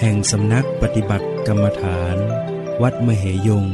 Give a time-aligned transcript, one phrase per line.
[0.00, 2.16] แห่งสำนักปฏิบัติกรรมฐาน
[2.82, 3.66] วัดมเหยง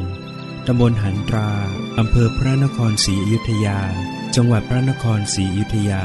[0.66, 1.50] ตำบลหันตรา
[1.98, 3.80] อำเภอพระนครศรีอยุธยา
[4.34, 6.04] จังหวัดพระนครศรีอยุธยา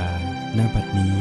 [0.57, 1.17] ณบัดนี้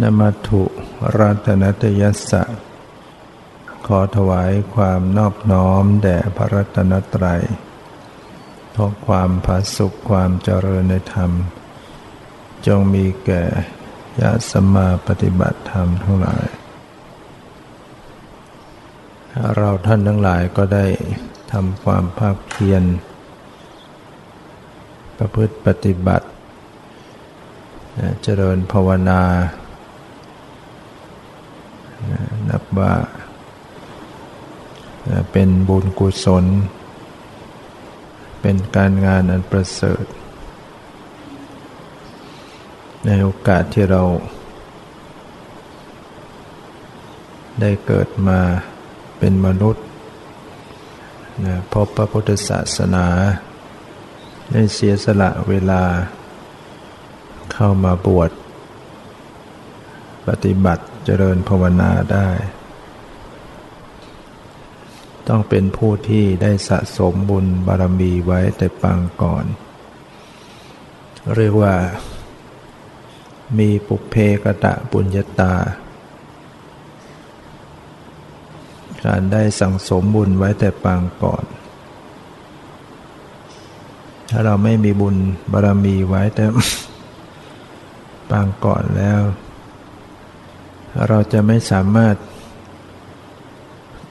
[0.00, 0.62] นมัตุ
[1.16, 2.42] รัตนตยัสสะ
[3.96, 7.42] อถวายความนอบน้อมแด่พระรัตนตรัย
[8.74, 11.30] ขอความผาสุขความเจริญในธรรม
[12.66, 13.42] จงมีแก่
[14.20, 16.46] ญาติสมมาปฏิบัติธรรมทั้งหลาย
[19.56, 20.86] เราท่านทั้งหลายก็ได้
[21.52, 22.82] ทำความภาคเพียร
[25.18, 26.26] ประพฤติปฏิบัติ
[28.22, 29.22] เจริญภาวนา
[32.48, 32.92] นับว่า
[35.32, 36.44] เป็นบุญกุศล
[38.40, 40.04] เป็นการงานอันประเสริฐ
[43.06, 44.02] ในโอกาสที่เรา
[47.60, 48.40] ได้เกิดมา
[49.18, 49.84] เป็นมนุษย์
[51.72, 53.06] พบพระพุทธศาสนา
[54.52, 55.82] ได้เสียสละเวลา
[57.52, 58.30] เข้ามาบวช
[60.28, 62.28] ปฏิบัติเจริญภาวนาได้
[65.28, 69.44] ต้องเป็นผู้ที่ได้สะสมบุญบารมีไว้แต่ปางก่อน
[71.36, 71.74] เรียกว่า
[73.58, 75.54] มีปุเพกะตะปุญญาตา
[79.04, 81.44] การได้สั่งสมบุญไว้แต่ปางก่อน
[84.30, 85.16] ถ้าเราไม่มีบุญ
[85.52, 86.44] บารมีไว้แต่
[88.30, 89.20] ปางก่อนแล้ว
[91.08, 92.14] เราจะไม่สามารถ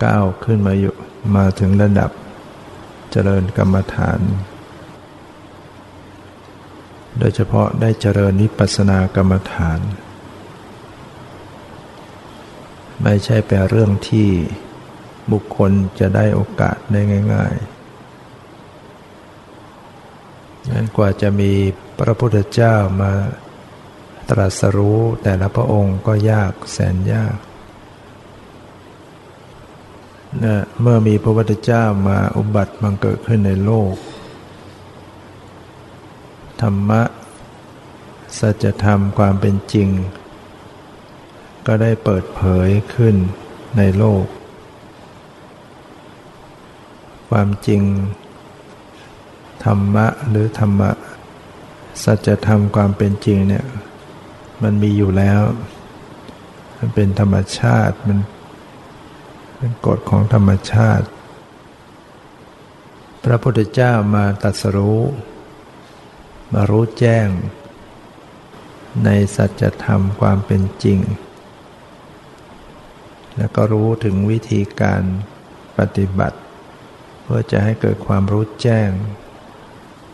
[0.03, 0.95] ก้าวขึ้นมาอยู่
[1.35, 2.11] มาถึงระดับ
[3.11, 4.19] เจริญกรรมฐาน
[7.19, 9.79] โดยเฉพาะได้เจริญนิพพสนากรรมฐาน
[13.03, 14.29] ไม่ใช่เป็นเรื่องที่
[15.31, 17.01] บุคคลจะได้โอกาสได้
[17.33, 17.81] ง่ายๆ
[20.71, 21.51] นั้นกว่าจะมี
[21.99, 23.11] พระพุทธเจ้ามา
[24.29, 27.37] ตรัสรู้แต่ละพระองค์ก็ยากแสนยาก
[30.43, 33.93] นะเมื่อมีพระพุทธเจ้ามาอุบัติบังเกิดขึ้นในโลก
[36.61, 37.01] ธรรมะ
[38.39, 39.89] สัจธรรมความเป็นจริง
[41.67, 43.15] ก็ได้เปิดเผยขึ้น
[43.77, 44.23] ในโลก
[47.29, 47.81] ความจริง
[49.65, 50.91] ธรรมะหรือธรรมะ
[52.03, 53.65] สัจธรรมความเป็นจริงเนี่ย
[54.63, 55.41] มันมีอยู่แล้ว
[56.77, 58.19] มันเป็นธรรมชาติมัน
[59.63, 61.07] เป็นกฎของธรรมชาติ
[63.23, 65.01] พระพุทธเจ้ามาตรัสรู้
[66.53, 67.27] มารู้แจ้ง
[69.05, 70.99] ในสัจธรรมความเป็นจริง
[73.37, 75.03] แล้วก็รู้ถึงวิธีการ
[75.77, 76.39] ปฏิบัติ
[77.23, 78.89] เพื่อจะให้เกิดความรู้แจ้ง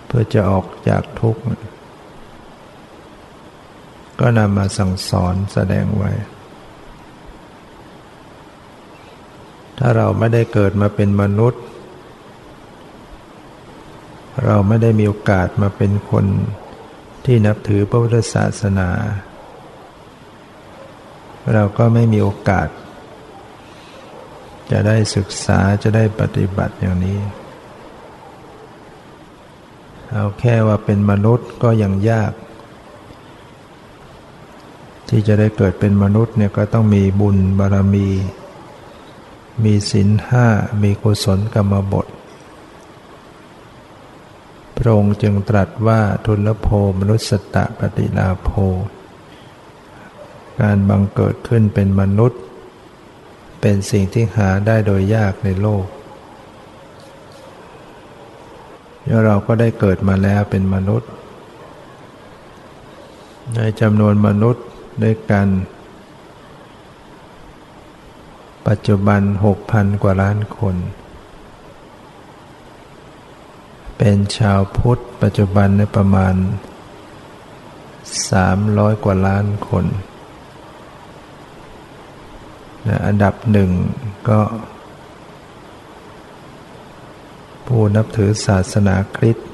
[0.05, 1.41] เพื่อจะออกจากทุกข์
[4.19, 6.11] ก็นำมาสั่งสอนแสดงไว้
[9.77, 11.61] ถ้าเราไม่ได้เกิดมาเป็นมนุษย์
[14.45, 16.25] เราไม่ได้มีโอกาสมาเป็นคน
[17.25, 18.89] ที่นับถือพระพุทธศาสนา
[21.53, 22.67] เราก็ไม่มีโอกาส
[24.71, 27.19] จะได้ศึกษาจะได้ปฏิบัติอย่างนี้
[30.11, 32.31] เอาแค่ว่าเป็นมนุษย์ก็ยังยาก
[35.09, 38.07] ที่จะได้เกิดเป็นมนุษย์เนี่ยก็ต้องมีบุญบารมีมี
[39.91, 40.47] ศีลห้า
[40.81, 42.07] มีกุศลกรรมบท
[44.77, 46.67] พระองค์จึงตรัสว่าทุลโภ
[46.99, 48.49] มนุสตะปฏิลาโภ
[50.61, 52.41] การบังเกิดขึ้นเป็นมนุษย์
[53.61, 55.85] เป็นสิ่งที่หาได้โดยยากในโลก
[59.05, 61.09] แล้วเราก็ได้เกิดมาแล้วเป็นมนุษย์
[63.55, 64.65] ในจำนวนมนุษย์
[65.03, 65.47] ด้วยกัน
[68.67, 70.75] ปัจจุบันหกพันกว่าล้านคน
[73.97, 76.35] เป็นชาวพุทธ ปัจจุบันในประมาณ
[78.31, 79.85] สามร้อยกว่าล้านคน
[82.87, 83.71] นะอันดับหนึ่ง
[84.29, 84.39] ก็
[87.67, 89.47] ผู้นับถือศาสนาคริสต์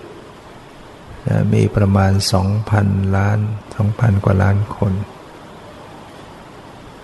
[1.27, 2.88] นะมีประมาณสองพัน
[3.18, 3.39] ล้าน
[3.75, 4.94] สองพันกว่าล้านคน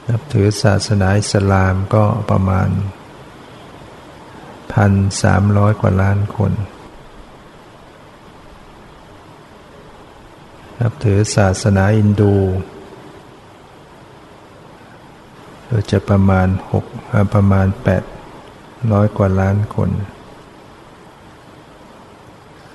[0.09, 2.69] นับถือศาสนาอิสลามก็ประมาณ
[4.73, 4.91] พัน
[5.21, 6.51] สามร้อยกว่าล้านคน
[10.81, 12.35] นับถือศาสนาอินดู
[15.91, 16.85] จะประมาณหก
[17.33, 18.03] ประมาณแปด
[18.91, 19.89] ร้อยกว่าล้านคน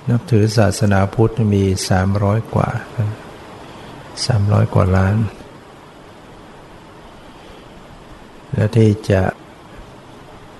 [0.09, 2.69] นับถือศาสนาพุทธมีสามร้อยกว่า
[4.25, 5.17] สามร้อยกว่าล้าน
[8.55, 9.23] และที่จะ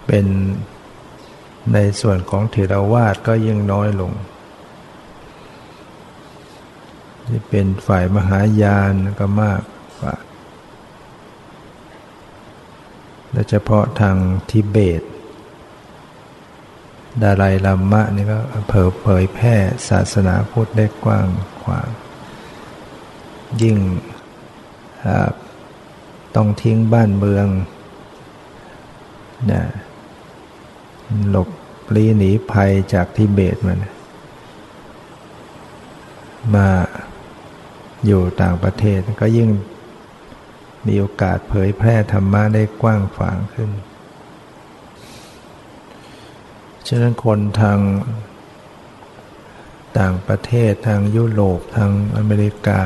[0.06, 0.25] เป็น
[1.74, 4.12] ในส่วนของเถรวาทก็ยิ่งน้อยลง
[7.27, 9.62] ที่เป็นฝ่ายมหายานก็มาก
[10.01, 10.15] กว่า
[13.31, 14.15] โดยเฉพาะทาง
[14.50, 15.01] ทิเบต
[17.21, 18.39] ดาลัยลัมมะนี่ก็
[18.69, 19.56] เผยเผยแพร่
[19.89, 21.27] ศาสนาพุทธได้กว้าง
[21.62, 21.88] ขวาง
[23.62, 23.77] ยิ่ง
[26.36, 27.47] ต้องทิ้งบ้านเมือง
[29.52, 29.64] นะ
[31.30, 31.50] หลบ
[31.96, 33.80] ลี้หนีภัยจากทิเบตมัน
[36.56, 36.68] มา
[38.06, 39.50] อยู่ต่างประเทศก็ยิ่ง
[40.88, 43.70] มีโอกาสเผยแพร่ธรรมะได้กว้างขวางขึ้น
[46.88, 47.80] ฉะนั้นคนทาง
[50.00, 52.81] ต่างประเทศทางยุโรปทางอเมริกา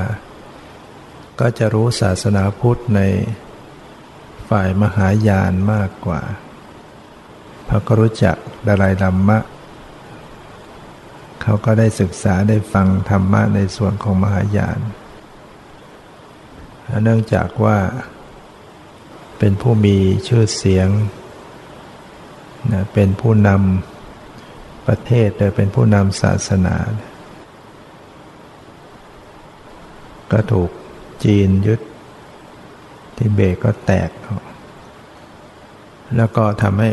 [1.39, 3.01] ก็จะรู้ศาสนาพุทธใน
[4.49, 6.21] ฝ่ายมหายานมากกว่า
[7.65, 8.37] เพราะก็รู้จัก
[8.67, 9.39] ดารายลัมมะ
[11.41, 14.79] เขาก็ได้ศึกษาได้ฟังธรรมะในส่วนของมหายาน
[17.03, 17.77] เนื่องจากว่า
[19.39, 19.97] เป็นผู้มี
[20.27, 20.89] ชื่อเสียง
[22.71, 26.75] นะเป็นผู้นำประเทศโดยเป็นผู้นำศาสนา
[30.31, 30.69] ก็ถูก
[31.23, 31.81] จีนยึด
[33.19, 34.09] ทิเบตก็แตก
[36.17, 36.89] แล้วก็ทำให้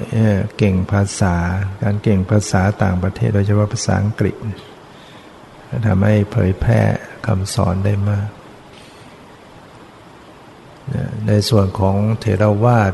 [0.58, 1.36] เก่งภาษา
[1.82, 4.36] การเก่งภาษาต่างประเทศโดยเฉพาะภาษาอังกฤษ
[5.86, 6.80] ทำให้เผยแพร่
[7.26, 8.28] คำสอนได้มาก
[11.26, 12.92] ในส่วนของเถรวาท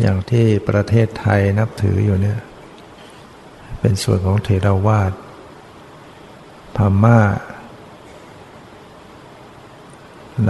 [0.00, 2.40] อย่างที่ประเทศไทยนับถืออยู่เนี่ย
[3.80, 5.12] เป็นส่วนของเถรวาท
[6.76, 7.18] พม่า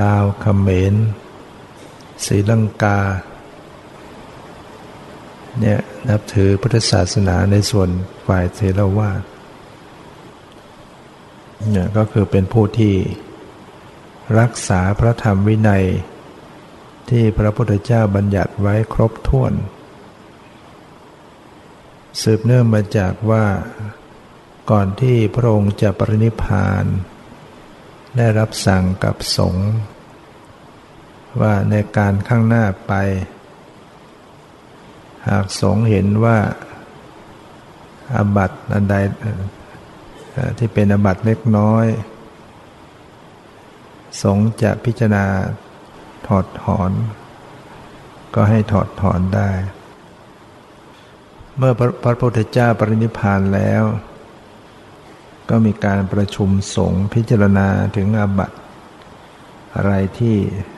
[0.01, 0.95] ลาวเขมร
[2.25, 3.01] ศรีลังกา
[5.61, 7.89] เนี่ยนับถือพุทธศาสนาในส่วน
[8.27, 9.11] ฝ่ายเทรวา
[11.71, 12.95] เนี่ยก็คือเป็นผู้ที่
[14.41, 15.85] รักษาพระธรรมวินัย
[17.11, 19.53] ที่พระพุทธเจ้าบัญญัติไว้ครบถ้วน
[22.23, 23.45] สืบเนื่องมาจากว่า
[24.71, 26.85] ก่อนที่พระองค์จะปรินิพาน
[28.17, 29.69] ได้รับสั่งกับสงฆ์
[31.41, 32.93] ว่าในการข้างหน้าไป
[35.29, 36.39] หากสงฆ์เห็นว่า
[38.15, 38.97] อาบัติอันใด
[40.59, 41.87] ที่เป็นอาบัติเล็กน้อย
[44.23, 45.25] สงจะพิจารณา
[46.27, 46.91] ถอดถอน
[48.35, 49.51] ก็ให้ถอดถอนได้
[51.57, 51.73] เมื่อ
[52.05, 53.83] พระพุทธเจ้าปรินิพานแล้ว
[55.51, 58.57] ก็มีการประชุมสงฆ์พิจารณาถึงอาบัติ
[59.75, 60.37] อะไรที่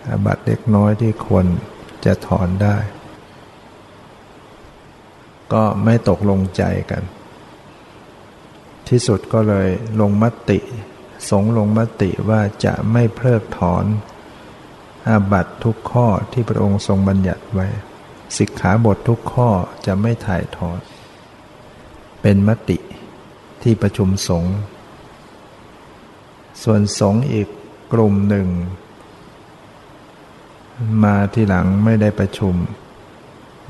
[0.08, 1.46] อาบัติเล็กน้อยที่ควร
[2.04, 2.76] จะถอนได้
[5.52, 7.02] ก็ไม่ตกลงใจกัน
[8.88, 9.68] ที่สุดก็เลย
[10.00, 10.58] ลงมติ
[11.30, 13.84] สงลงมติว่าจะไม่เพิกถอน
[15.08, 17.66] อาบัตทุกข้อที่พระองค์ทรงบัญญัติไว้
[18.38, 19.48] สิกขาบททุกข้อ
[19.86, 20.78] จะไม่ถ่ายถอน
[22.22, 22.78] เป็นมติ
[23.62, 24.54] ที่ประชุมสงฆ์
[26.62, 27.48] ส่วนสงฆ์อีก
[27.92, 28.48] กลุ่มหนึ่ง
[31.04, 32.54] มาที่หลังไม่ได้ประชุม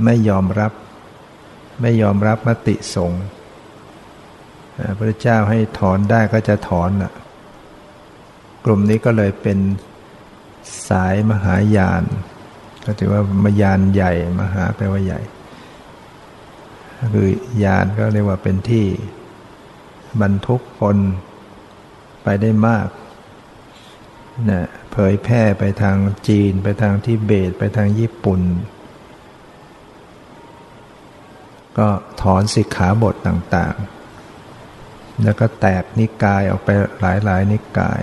[0.04, 0.72] ไม่ยอมรับ
[1.80, 3.22] ไม่ยอมรับมติสงฆ์
[4.98, 7.12] พระเจ้าให้ถอนได้ก็จะถอนอะ
[8.64, 9.58] กลุ่มนี้ก็เลยเป็น
[10.88, 12.02] สายมหายาน
[12.84, 15.20] ก็ถือว่ามายานใหญ่ มหาแปลว่าใหญ่
[17.14, 17.28] คือ
[17.64, 18.86] ยานก็เรียกว่าเป็นที่
[20.22, 20.96] บรรทุกคน
[22.22, 22.88] ไปได้มาก
[24.50, 25.96] นะเผยแพร่ไปทาง
[26.28, 28.40] จีน ไปทางทิเบต ไปทางญี่ปุ่น
[31.78, 31.88] ก็
[32.22, 36.68] ถอนสิกขาบทต่างๆ แล้วก็แตกนิกายออกไป
[37.00, 38.02] หลายๆ นิกาย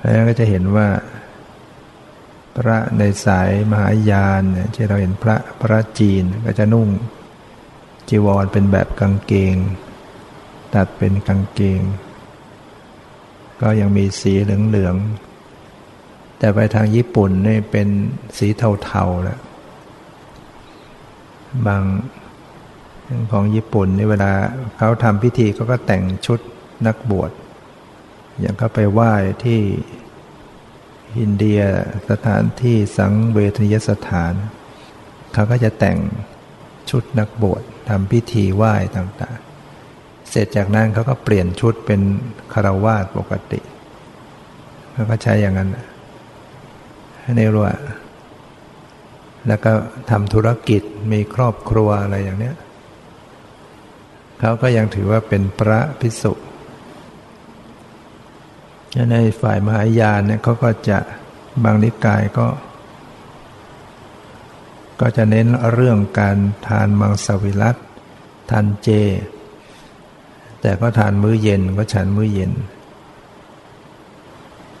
[0.00, 0.88] แล้วก็จะเห็นว่า
[2.56, 6.88] พระในสายมหายานเนี่ยที่เราเห็นพระพระจีนก็จะนุ่ง
[8.08, 9.54] จีวรเป็นแบบกางเกง
[10.74, 11.80] ตัดเป็นกางเกง
[13.60, 17.88] ก็ยังมีสีเหลืองๆ แต่ไปทางญี่ปุ่นนี่เป็น
[18.38, 18.48] สี
[18.84, 19.40] เทาๆแล้ว
[21.66, 21.82] บาง
[23.32, 24.32] ของญี่ปุ่นนี่เวลา
[24.76, 26.38] เขาทำพิธีเขาก็แต่งชุด
[26.86, 27.30] นักบวช
[28.40, 29.12] อย่างก็ไปไหว้
[29.44, 29.60] ที่
[31.20, 31.60] อินเดีย
[32.10, 34.32] สถานที่สังเวทนิยสถาน
[35.32, 35.98] เขาก็จะแต่ง
[36.90, 39.41] ชุดนักบวชทำพิธีไหว้ต่างๆ
[40.32, 42.00] เสร็จจากนั้นเขาก็เปลี่ยนชุดเป็น
[42.52, 43.60] คารวาสปกติ
[44.92, 45.70] เขาก็ใช้อย่างนั้น
[47.36, 47.68] ในรัว
[49.48, 49.72] แล้วก็
[50.10, 52.56] ทำธุรกิจมีครอบครัวอะไรอย่างเนี้ย
[54.40, 56.32] เขาก็ยังถือว่าเป็นพระพิสุ
[59.12, 60.98] ในฝ่ายมหายานเนี่ยเขาก็จะ
[61.64, 62.46] บางนิกายก็
[65.00, 66.36] ก็จะเน้นเรื่องการ
[66.66, 67.76] ทานมังสวิรัต
[68.50, 68.88] ทานเจ
[70.62, 72.52] แต่ก็ทานมื้อเย็นก็ฉันมื้อเย็น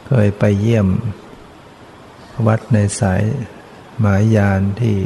[0.06, 0.86] เคยไปเยี่ยม
[2.46, 3.22] วัดในสาย
[4.00, 4.98] หมายยานที่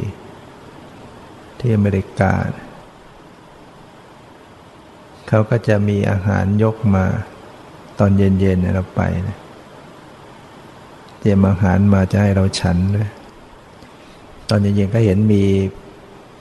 [1.59, 2.33] ที่อเมริกา
[5.27, 7.05] เขาก็จะมีอาหารยกมา
[7.99, 9.37] ตอนเย็นๆเราไปนะ
[11.19, 13.09] เตรียมอาหารมาจะให้เราฉันด้วย
[14.49, 15.43] ตอนเย็นๆก็เห็นมี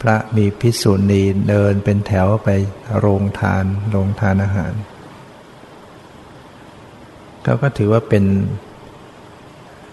[0.09, 2.49] ระมีพิสุณีเดินเป็นแถวไป
[2.99, 4.73] โรงทานโรงทานอาหาร
[7.43, 8.25] เขาก็ถือว่าเป็น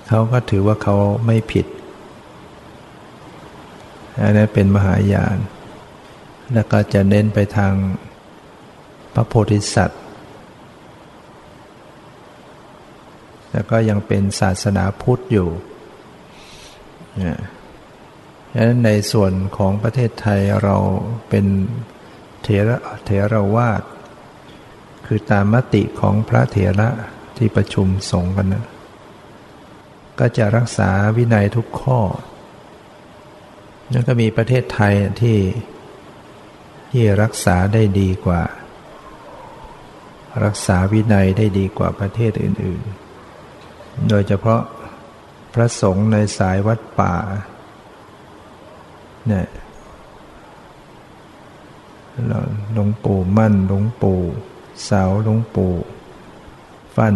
[0.07, 1.65] เขาก็ถือว่าเขาไม่ผิด
[4.21, 5.37] อันนั้นเป็นมหายาน
[6.53, 7.73] แล้วก็จะเน้นไปทาง
[9.13, 10.01] พระโพธิสัตว์
[13.51, 15.49] แล้วก็ยังเป็นศาสนาพุทธอยู่
[17.23, 17.37] นะ
[18.53, 20.77] ฉะนั้นในส่วนของประเทศไทยเรา
[21.29, 21.45] เป็น
[22.43, 23.83] เถระเถรวาท
[25.05, 26.89] คือตามมติของพระเถระ
[27.37, 28.65] ที่ประชุมสงฆ์กันนะ
[30.19, 31.99] ก็จะรักษาวินัยทุกข้อ
[33.91, 35.39] แล้วก็มีประเทศไทยที่
[36.91, 38.41] ที่รักษาได้ดีกว่า
[40.45, 42.81] รักษาวินัยได้ดีกว่าประเทศอื่น
[43.45, 44.61] ๆ โดยเฉพาะ
[45.53, 47.15] พระสงฆ์ในสายวัดป่า
[49.27, 49.47] เนี่ย
[52.73, 54.21] หลวงปู่มั่นหลวงปู่
[54.83, 55.73] เสาหลวงปู่
[56.95, 57.15] ฟั่น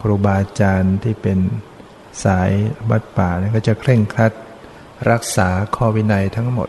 [0.00, 1.38] ครูบาอาจารย์ที่เป็น
[2.24, 2.50] สาย
[2.90, 4.32] วัดป่าก็จะเคร่งครัด
[5.10, 6.68] รักษาข้อวินัยทั้งหมด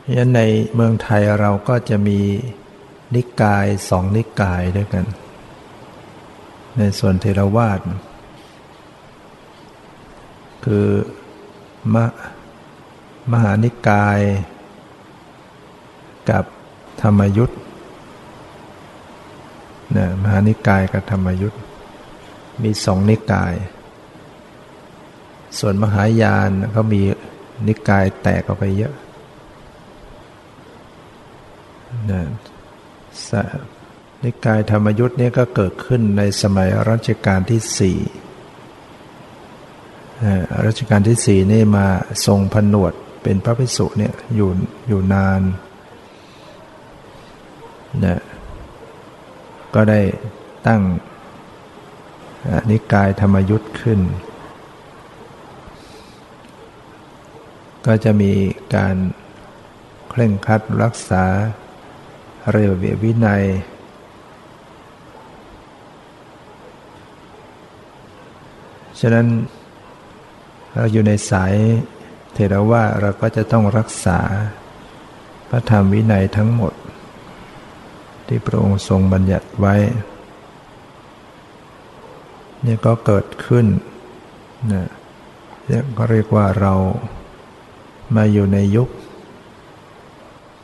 [0.00, 0.42] เพราะฉะนั้นใน
[0.74, 2.20] เมืองไทยเราก็จะมี
[3.14, 5.04] นิกายสองนิกายด้วยกัน
[6.78, 7.80] ในส่วนเทรวาส
[10.64, 10.86] คือ
[11.92, 11.96] ม
[13.32, 14.20] มหานิกาย
[16.30, 16.44] กับ
[17.02, 17.60] ธรรมยุทธ์
[19.96, 21.60] นะมหานิกายกับธรรมยุทธ์
[22.62, 23.54] มีสองนิกาย
[25.58, 27.02] ส่วนมหายานเขามี
[27.66, 28.94] นิกายแตกออกไปเยอะ
[32.10, 32.22] นะ
[34.24, 37.98] นิกายธรรมยุทธ์นี่ก็เกิดขึ้นในสมัยรัชกาลที่สี่
[40.66, 41.86] รัชกาลที่สี่นี่มา
[42.26, 44.50] ทรงผนวดเป็นพระภิกษุเนี่ยอยู่
[44.88, 45.40] อยู่นาน
[48.04, 48.20] นะ
[49.74, 50.00] ก็ได้
[50.66, 50.82] ตั้ง
[52.70, 54.00] นิกายธรรมยุทธ์ขึ้น
[57.86, 58.32] ก็จะมี
[58.74, 58.96] การ
[60.08, 61.24] เคร่งครัดรักษา
[62.50, 63.44] เรียบวินัย
[69.00, 69.26] ฉะนั้น
[70.74, 71.54] เราอยู่ในสาย
[72.32, 74.20] เทรวาเราก็จะต้องรักษา
[75.48, 76.72] พระธรรมวินัยทั้งหมด
[78.26, 79.74] ที่พระองค์ทรงบัญญัติไว้
[82.66, 83.66] นี่ก็เกิดขึ้น
[84.72, 84.86] นะ
[85.96, 86.74] ก็เรียกว่าเรา
[88.16, 88.88] มาอยู่ในยุค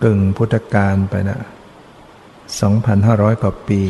[0.04, 1.38] กึ่งพุทธกาลไปนะ
[2.60, 3.82] 2,500 กว่าปี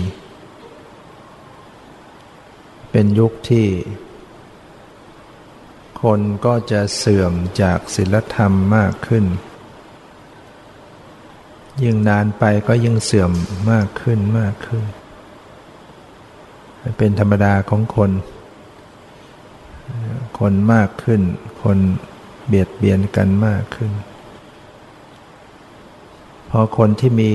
[2.91, 3.67] เป็นยุคที่
[6.03, 9.25] คนก็จะเสื่อมจากศีลธรรมมากขึ้น
[11.83, 13.31] ยิ่งนานไปก็ยิ่งเสื่อม
[13.71, 14.85] มากขึ้นมากขึ้น
[16.99, 18.11] เป็นธรรมดาของคน
[20.39, 21.21] คนมากขึ้น
[21.63, 21.79] คน
[22.47, 23.91] เบียดเบียนกันมากขึ้น
[26.51, 27.31] พอคนที่มี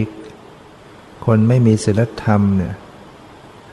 [1.25, 2.75] คนไม่มีศีลธรรมเนี่ย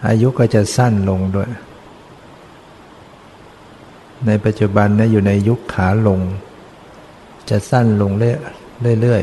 [0.07, 1.51] อายุก็จะสั้นลงด้วย
[4.27, 6.21] ในปัจจุบันนะอยู่ในยุคขาลง
[7.51, 9.23] จะสั้นลงเรื่อย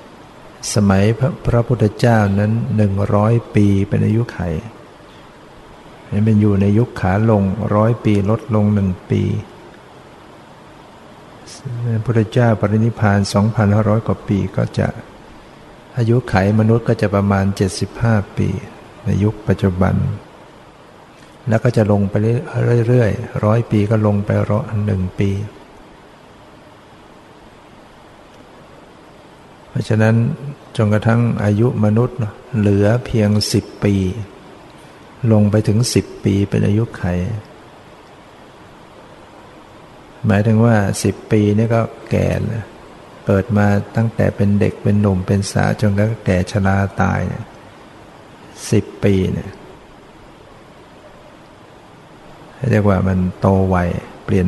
[0.00, 4.40] ๆ สมัยพระพระพุทธเจ้านั้นหนึ่งร้อยปีเป็นอายุไข
[6.10, 7.42] นี่เป็นอยู่ในยุคขาลง
[7.74, 9.22] ร้อยปีลดลงหนึ่งปี
[11.84, 13.18] พระพุทธเจ้าปรินิพาน
[13.62, 14.88] 2,500 กว่าปีก็จะ
[15.96, 17.44] อายุไขมนุษย์ก็จะประมาณ
[17.92, 18.48] 75 ปี
[19.04, 19.94] ในยุคปัจจุบัน
[21.48, 22.14] แล้วก็จะลงไป
[22.88, 25.30] เรื่อยๆร้อยปีก็ลงไปร้อยหนึ่งปี
[29.70, 30.14] เพราะฉะนั้น
[30.76, 32.18] จนกระทั่งอายุมนุษย์
[32.58, 33.94] เหลือเพียง10ปี
[35.32, 37.04] ลงไปถึง10ปีเป็นอายุไข
[40.26, 40.76] หมายถึงว่า
[41.06, 42.64] 10ปีนี่ก็แก่แล้ว
[43.26, 47.44] เกิดมาตั้งแต่เป็นเด็กเป็นหนุ่มเป็นสาวจนกระทั่งแก่ชราตายเนี่ย
[48.70, 49.50] สิบปีเนี่ย
[52.70, 53.76] เรียกว่ามันโตไว
[54.24, 54.46] เปลี่ยน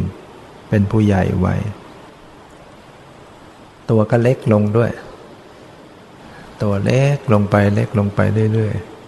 [0.68, 1.48] เป็นผู้ใหญ่ไว
[3.90, 4.90] ตัวก็เล็กลงด้วย
[6.62, 8.20] ตัวเล็กลงไปเล็กลงไป
[8.54, 8.98] เรื่อยๆ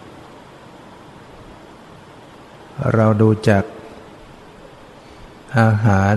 [2.95, 3.65] เราดูจาก
[5.59, 6.17] อาหาร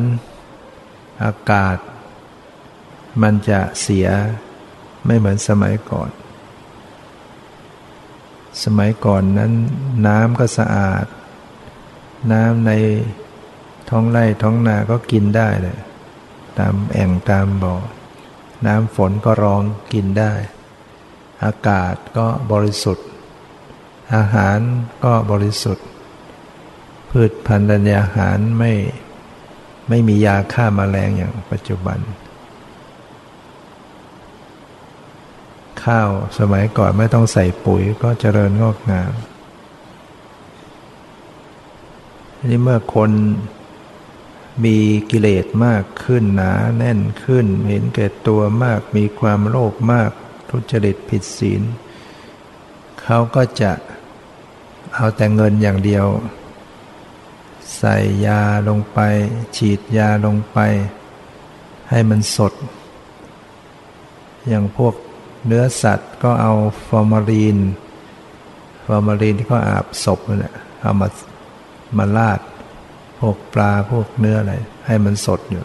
[1.23, 1.77] อากาศ
[3.21, 4.07] มันจะเสีย
[5.05, 6.09] ไม่เหมือนสมัยก่อน
[8.63, 9.51] สมัยก่อนนั้น
[10.07, 11.05] น้ำก็สะอาด
[12.31, 12.71] น้ำใน
[13.89, 15.77] ท้องไร่ท้องนาก็กินได้เลย
[16.59, 17.75] ตามแอ่งตามบ่อ
[18.65, 19.61] น้ำฝนก็รอง
[19.93, 20.33] กินได้
[21.43, 23.07] อากาศก็บริสุทธิ์
[24.15, 24.57] อาหาร
[25.03, 25.87] ก็บริสุทธิ์
[27.09, 27.69] พืชพันธุ์
[28.01, 28.71] อาหารไม่
[29.89, 31.99] ไม่มียาฆ่ามาแมลงอย่างปัจจุบัน
[35.83, 39.11] ข้าวสมัยก่อนไม่ต้องใส่ปุ๋ยก็เจริญงอกงาม
[42.47, 43.11] นี่เมื่อคน
[44.65, 44.77] มี
[45.11, 50.11] กิเลสมากขึ้นหนาแน่นขึ้น เห็นแก่ตัวมาก มีความโลภมาก
[50.49, 51.61] ทุจริตผิดศีล
[53.03, 53.71] เขาก็จะ
[54.95, 56.05] เอาแต่เงินอย่างเดียว
[57.77, 58.99] ใส่ยาลงไป
[59.55, 60.57] ฉีดยาลงไป
[61.89, 62.53] ให้มันสด
[64.47, 64.95] อย่างพวก
[65.45, 66.53] เนื้อสัตว์ก็เอา
[66.87, 67.57] ฟอร์มาลีน
[68.85, 71.07] ฟอร์มาลีนที่เขาอาบศพเนี่ยเอามา
[71.97, 72.39] มาลาด
[73.19, 74.53] พวกปลาพวกเนื้ออะไร
[74.87, 75.63] ให้มันสดอยู่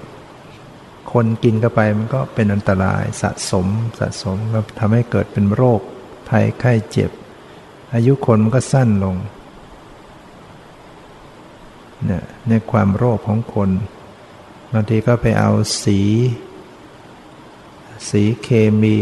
[1.13, 3.67] คนกินเข้าไปมันก็เป็นอันตรายสะสม
[3.99, 5.81] สะสมก็ทำให้เกิดเป็นโรค
[6.29, 7.11] ภัยไข้เจ็บ
[7.95, 9.17] อายุคนมันก็สั้นลง
[12.07, 13.71] เนี่ยในความโรคของคน
[14.73, 15.51] บางทีก็ไปเอา
[15.85, 16.01] สี
[18.11, 18.49] สีเค
[18.83, 18.97] มี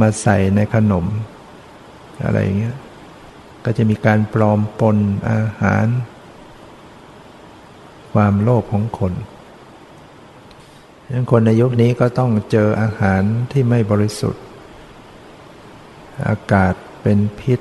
[0.00, 1.06] มาใส่ในขนม
[2.24, 2.76] อะไรอย่างเงี้ย
[3.64, 4.96] ก็จะมีการปลอมปน
[5.30, 5.86] อาหาร
[8.12, 9.12] ความโลภของคน
[11.12, 14.44] ดังคนในยุคนี้ก็ต้องเจออาหารที่ไม่บริสุทธิ์
[16.28, 17.60] อากาศเป็นพิษ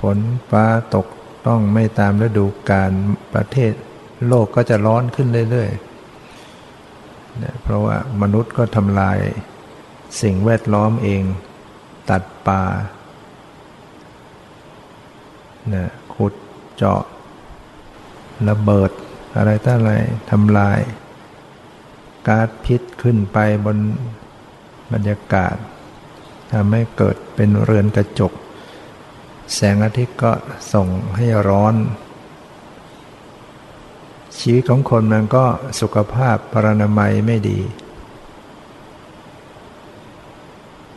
[0.00, 0.18] ฝน
[0.50, 1.06] ฟ้าตก
[1.46, 2.92] ต้องไม่ตามฤดูกาล
[3.34, 3.72] ประเทศ
[4.28, 9.18] โลกก็จะร้อนขึ้นเรื่อยๆเพราะว่ามนุษย์ก็ทำลาย
[10.22, 11.22] สิ่งแวดล้อมเอง
[12.10, 12.62] ตัดป่า
[15.72, 16.34] นะขุด
[16.76, 17.02] เจาะ
[18.48, 18.90] ระเบิด
[19.36, 19.92] อะไรต่างอะไร
[20.30, 20.80] ทำลาย
[22.26, 23.78] ก๊าซพิษขึ้นไปบน
[24.92, 25.56] บรรยากาศ
[26.52, 28.32] ทำให้เกิดเป็นเรือนกระจก
[29.54, 30.32] แสงอาทิตย์ก็
[30.72, 31.74] ส่งให้ร้อน
[34.38, 35.44] ชีวิตของคนมันก็
[35.80, 37.60] สุขภาพปรนามัยไม่ดี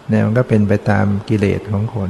[0.07, 2.09] เนี่ยมันก็เป็นไปตามกิเลสของคน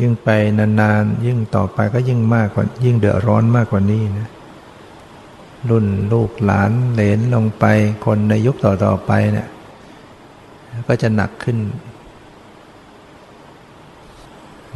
[0.00, 4.28] ยิ่งไปนานๆ ยิ่งต่อไปก็ยิ่งมากกว่า ยิ่งเดือดร้อนมากกว่านี้นะ
[5.70, 7.64] รุ่นลูกหลานเหลนลงไป
[8.04, 9.48] คนในยุคต่อๆไปเนี่ย
[10.88, 11.58] ก็จะหนักขึ้น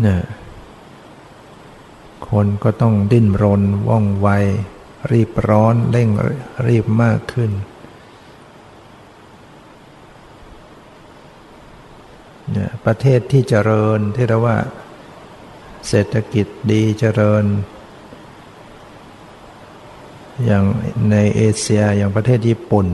[0.02, 0.20] เนี่ย
[2.28, 4.28] คนก็ต้องดิ้นรนว่องไว
[5.12, 6.08] รีบร้อนเร่ง
[6.68, 7.50] รีบมากขึ้น
[12.52, 14.56] เนี่ยประเทศที่เจริญที่เราว่า
[15.88, 17.44] เศรษฐกิจดีเจริญ
[20.46, 20.64] อย่าง
[21.10, 22.86] ในเอเชียอย่างประเทศญี่ปุ่น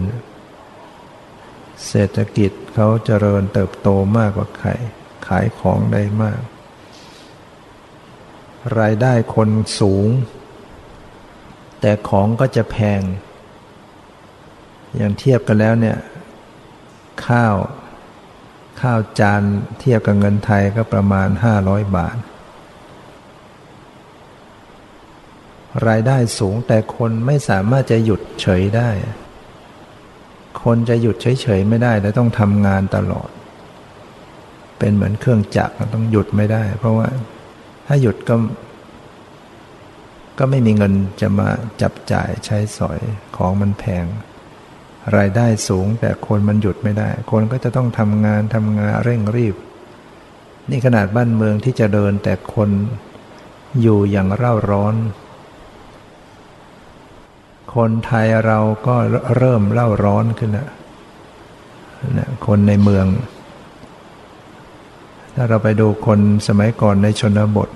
[1.88, 4.70] เศรษฐกิจเขาเจริญเติบโตมากกว่าใคร
[5.27, 6.40] ขายของได้มาก
[8.79, 10.09] รายได้คนสูง
[11.81, 13.03] แต่ของก็จะแพง
[14.96, 15.99] อย่างเทียบกันแล้วเนี่ย
[17.27, 17.55] ข้าว
[18.81, 19.42] ข้าวจาน
[19.81, 21.29] เทียบกับเงินไทยก็ประมาณ
[21.62, 22.16] 500 บาท
[25.89, 28.91] รายได้สูงแต่คนไม่สามารถจะหยุดเฉยได้
[30.62, 33.31] คนจะหยุดเฉยๆไม่ได้แต่ต้องทำงานตลอด
[34.79, 37.09] เป็นเหมือนเครื่องจักรต้องหยุดไม่ได้ เพราะว่า
[37.87, 38.37] ถ้าหยุดก็
[40.39, 41.49] ก็ไม่มีเงินจะมา
[41.83, 43.01] จับจ่ายใช้สอย
[43.37, 44.05] ของมันแพง
[45.17, 49.55] รายได้สูงแต่คนมันหยุดไม่ได้ คนก็จะต้องทำงานทำงานเร่งรีบ
[50.71, 52.71] นี่ขนาดบ้านเมืองที่จะเดินแต่คน
[53.83, 54.95] อยู่อย่างเร่าร้อน
[57.77, 58.97] คนไทยเราก็
[59.37, 60.69] เริ่มเล่าร้อนขึ้นแล้ว
[62.19, 63.07] นะคนในเมือง
[65.35, 67.69] ถ้าเราไปดูคนสมัยก่อนในชนบท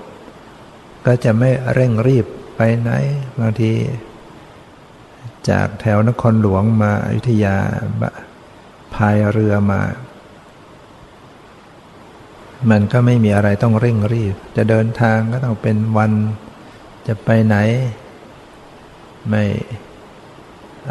[1.05, 2.25] ก็จะไม่เร่งรีบ
[2.57, 2.91] ไปไหน
[3.39, 3.71] บางที
[5.49, 7.55] จากแถวนครหลวงมาอยุธยา
[8.93, 9.81] พายเรือมา
[12.69, 16.11] มันก็ไม่มีอะไรต้องเร่งรีบ จะเดินทางก็ต้องเป็นวัน
[17.07, 17.57] จะไปไหน
[19.29, 19.43] ไม่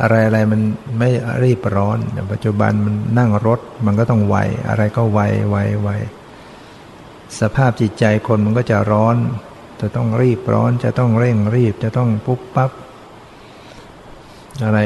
[0.00, 0.61] อะไรอะไรมัน
[0.98, 1.09] ไม่
[1.44, 1.98] รีบร้อน
[2.33, 4.37] ปัจจุบันมันนั่งรถมันก็ต้องไว
[4.68, 5.88] อะไรก็ไวไวไว
[7.40, 9.16] สภาพจิตใจคนมันก็จะร้อน
[9.81, 12.70] จะต้องรีบร้อน จะต้องเร่งรีบ จะต้องปุ๊บปับ๊บ
[14.64, 14.79] อะไร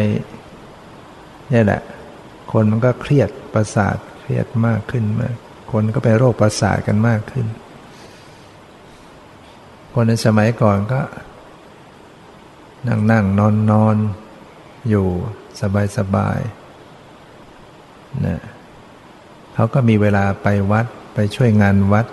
[1.53, 1.81] นี่แหละ
[2.53, 5.37] คนมันก็เครียดประสาทเครียดมากขึ้นมาก
[5.73, 7.47] คนก็ไปโรคประสาทกันมากขึ้น
[9.95, 11.01] คนในสมัยก่อนก็
[12.88, 13.97] นั่งนั่งนอนนอน
[14.88, 15.07] อยู่
[15.61, 16.40] สบายสบาย
[18.27, 18.40] นะ
[19.55, 22.07] เขาก็มีเวลาไปวัดไปช่วยงานวัด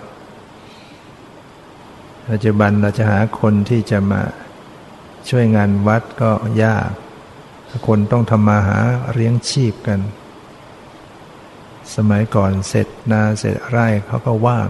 [2.30, 4.22] ปัจจุบันเราจะหาคนที่จะมา
[5.30, 6.32] ช่วยงานวัดก็
[6.64, 6.90] ยาก
[7.86, 8.78] คนต้องทำมาหา
[9.12, 10.00] เลี้ยงชีพกัน
[11.94, 14.68] สมัยก่อนเสร็จนาเสร็จไร่เขาก็ว่าง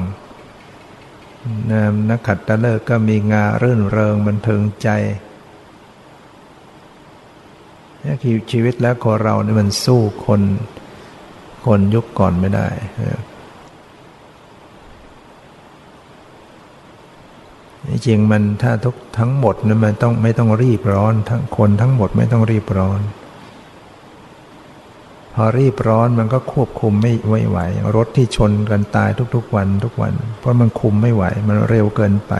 [1.70, 4.88] นามนักขัดตะเลิกก็มีงารื่นเริงบันเทิงใจ
[8.04, 10.40] นี่คือชีวิตแล้วคนเราเนี่ยมันสู้คน
[11.66, 12.68] คนยุคก่อนไม่ได้
[18.06, 23.00] จริงมันถ้าทุกทั้งหมดนั้นมันต้องไม่ต้องรีบร้อน ทั้งคนทั้งหมดไม่ต้องรีบร้อน
[25.34, 27.58] พอรีบร้อนมันก็ควบคุมไม่ไม่ไหว
[27.96, 32.32] รถที่ชนกันตายทุกๆวันทุกวัน เพราะมันคุมไม่ไหว มันเร็วเกินไป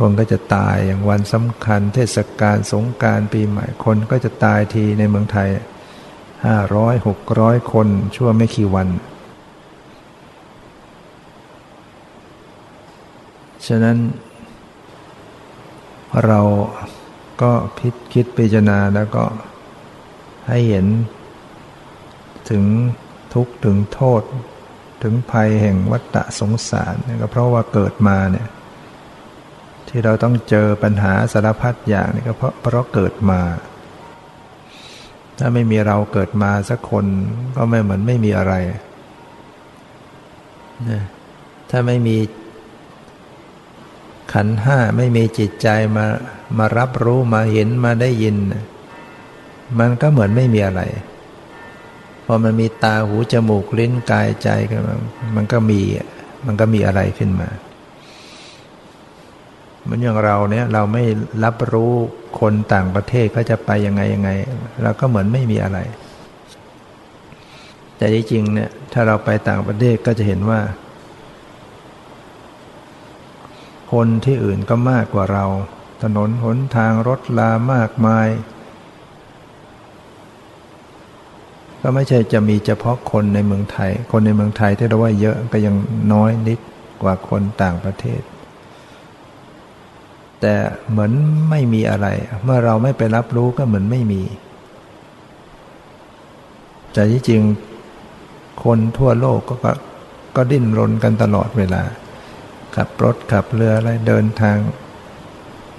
[0.00, 5.48] คนก็จะตายอย่างวันสำคัญ เทศกาลสงการปีใหม่คนก็จะตายทีในเมืองไทย
[6.46, 8.88] ห้าร้อยหกร้อยคนชั่วไม่กี่วัน
[13.66, 13.98] ฉะนั้น
[16.26, 16.40] เรา
[17.42, 19.24] ก็พิคิดพิจารณาแล้วก็
[20.48, 20.86] ให้เห็น
[22.50, 22.64] ถึง
[23.34, 24.22] ทุกข์ถึงโทษ
[25.02, 28.48] ถึงภัยแห่งวัฏฏสงสาร ก็เพราะว่าเกิดมาเนี่ย
[29.88, 33.40] ที่เราต้องเจอปัญหาสารพัดอย่างนี่ก็เพราะเพราะเกิดมา
[35.38, 37.06] ถ้าไม่มีเราเกิดมาสักคน
[37.56, 38.54] ก็ไม่เหมือนไม่มีอะไร
[41.70, 42.16] ถ้าไม่มี
[44.32, 46.06] ขันห้าไม่มีจิตใจมา
[46.58, 48.36] มารับรู้มาเห็นมาได้ยิน
[49.78, 50.82] มันก็เหมือนไม่มีอะไร
[52.26, 54.76] พอมันมีตาหูจมูกลิ้นกายใจก็
[55.36, 55.80] มันก็มี
[56.46, 57.48] มันก็มีอะไรขึ้นมา
[59.88, 61.04] เหมือนอย่างเราเนี่ยเราไม่
[61.44, 61.92] รับรู้
[62.40, 64.30] คนต่างประเทศเขาจะไปยังไงยังไง
[64.82, 65.78] เราก็เหมือนไม่มีอะไร
[67.96, 70.60] แต่จริงๆเนี่ยถ้าเราไปต่างประเทศก็จะเห็นว่า
[73.92, 75.44] คนที่อื่นก็มากกว่าเรา
[76.02, 78.28] ถนนหนทางรถลามากมาย
[81.82, 85.74] ก็ไม่ใช่จะมีเฉพาะคนในเมืองไทย คนในเมืองไทยที่เราว่าเยอะก็ยัง
[86.12, 86.58] น้อยนิด
[87.02, 88.20] กว่าคนต่างประเทศ
[90.40, 90.54] แต่
[90.90, 91.12] เหมือน
[91.50, 92.06] ไม่มีอะไร
[92.44, 94.22] เมื่อเราไม่ไปรับรู้ก็เหมือนไม่มี
[96.92, 97.42] แต่ที่จริง
[98.64, 99.54] คนทั่วโลกก็
[100.36, 101.82] ก็ดิ้นรนกันตลอดเวลา
[102.76, 104.56] ขับรถขับเรืออะไรเดินทาง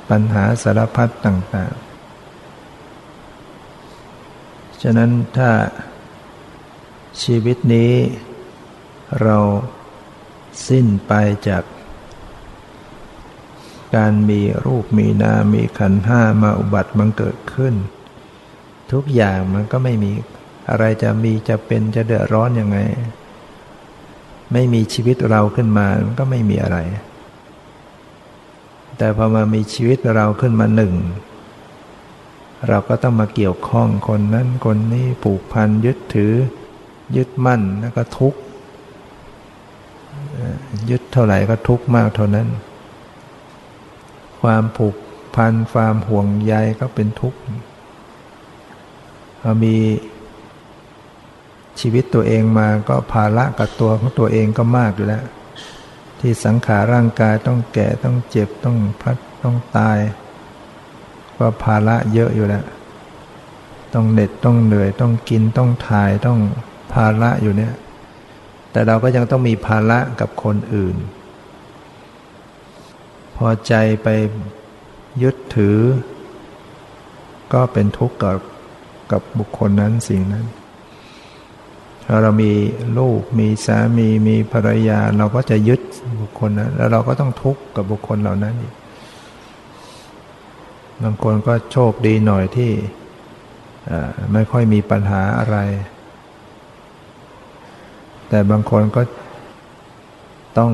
[0.10, 1.90] ปัญหาสารพัดต่างๆ
[4.82, 5.52] ฉะนั้นถ้า
[7.24, 7.92] ชีวิตนี้
[9.22, 9.38] เรา
[10.68, 11.14] สิ้นไป
[11.48, 11.64] จาก
[13.96, 17.74] การมีรูปมีนามมีขันห้ามาอุบัติมันเกิดขึ้น
[18.92, 20.12] ทุกอย่างมันก็ไม่มี
[20.70, 22.78] อะไรจะมีจะเป็นจะเดือดร้อนอยังไง
[24.54, 26.78] ไม่มีชีวิตเราขึ้นมามันก็ไม่มีอะไร
[28.98, 30.94] แต่พอมามีชีวิตเราขึ้นมาหนึ่ง
[32.68, 36.34] เราก็ต้องมาเกี่ยวข้องคนนั้นคนนี้ผูกพันยึดถือ
[37.16, 38.40] ยึดมั่นแล้วก็ทุกข์
[40.90, 42.48] ยึดเท่าไหร่ก็ทุกข์มากเท่านั้น
[44.42, 44.96] ความผูก
[45.36, 47.40] พันความห่วงใยก็เป็นทุกข์
[49.64, 49.76] มี
[51.80, 55.24] ชีวิตตัวเองมาก็ภาระกับตัวของตัวเองก็มากอยู่แล้ว
[56.20, 59.98] ที่สังขารร่างกายต้องแก่ต้องเจ็บต้องพัดต้องตาย
[61.38, 62.66] ก็ภาระเยอะอยู่แล้ว
[63.94, 66.40] ต้องเหน็ดต้องเหนื่อยต้องกินต้องถ่ายต้อง
[66.94, 67.74] ภาระอยู่เนี่ย
[68.72, 70.96] แต่เราก็ยังต้องมีภาระกับคนอื่น
[73.42, 73.74] พอใจ
[74.04, 74.08] ไป
[75.24, 75.80] ยึดถือ
[77.54, 78.38] ก็เป็นทุกข์กับ
[79.12, 80.46] กับบุคคลนั้นสิ่งนั้น
[82.06, 82.52] ถ้าเรามี
[83.00, 85.82] ลูกมีสามีมีภรรยา เราก็จะยึด
[86.22, 88.74] บุคคลนั้นแล้วเราก็ต้องทุกข์กับบุคคลเหล่านั้นอีก
[91.04, 92.72] บางคนก็โชคดีหน่อยที่
[94.34, 95.58] ไม่ค่อยมีปัญหาอะไร
[98.30, 99.02] แต่บางคนก็
[100.58, 100.72] ต้อง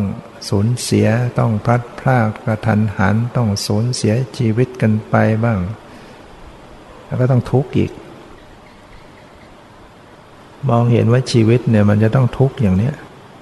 [0.49, 1.07] สูญเสีย
[1.39, 5.59] ต้องพลัดพรากกระทันหันต้องสูญเสียชีวิตกันไปบ้าง
[7.05, 7.91] แล้วก็ต้องทุกข์อีก
[10.69, 12.95] มองเห็นว่าชีวิตเนี่ยมันจะต้องทุกข์อย่างเนี้ย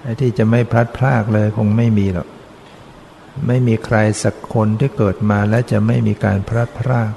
[0.03, 2.27] ไอ้ที่จะไม่พลัดพรากเลยคงไม่มีหรอก
[3.47, 7.11] ไม่มีใครสักคนที่เกิดมาและจะไม่มีการพลัดพราก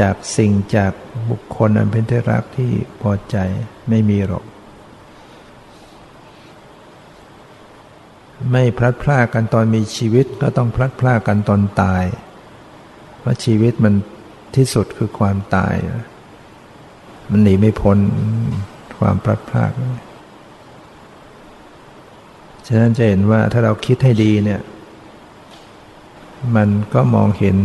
[0.00, 0.92] จากสิ่งจาก
[1.30, 2.70] บุคคลอันเป็นที่รักที่
[3.02, 3.36] พอใจ
[3.88, 4.44] ไม่มีหรอก
[8.50, 12.04] ไม่พลัดพรากกันตอนมีชีวิตก็ต้องพลัดพรากกันตอนตาย
[13.18, 13.94] เพราะชีวิตมัน
[14.56, 15.74] ที่สุดคือความตาย
[17.30, 17.98] มันหนีไม่พ้น
[18.98, 19.70] ความพลัดพราก
[22.66, 24.60] ฉะนั้นจะเห็นว่าถ้าเราคิดให้ดีเนี่ย
[26.56, 27.56] มันก็มองเห็น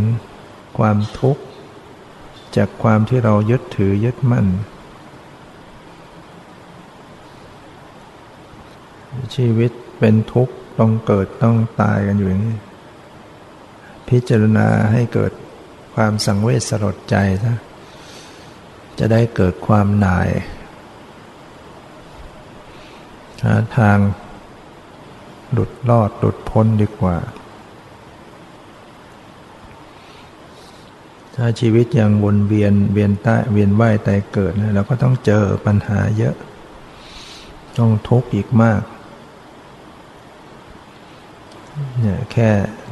[0.78, 1.44] ความทุกข์
[2.56, 4.48] จากความที่เรายึดถือยึดมั่น
[9.36, 12.60] ชีวิตเป็นทุกข์ ต้องเกิดต้องตายกันอยู่อย่างนี้
[14.10, 15.32] พิจารณาให้เกิด
[15.96, 17.56] ความสังเวชสลดใจซะ
[19.00, 20.30] จะได้เกิดความหน่าย
[23.44, 23.98] หาทาง
[25.52, 27.18] หลุดรอดหลุดพ้นดีกว่า
[31.36, 36.36] ถ้าชีวิตยังวนเวียนเวียนใต้เวียนว่ายตายเกิดเราก็ต้องเจอปัญหาเยอะ
[37.78, 38.82] ต้องทุกข์อีกมาก
[42.02, 42.50] เนี่ยแค่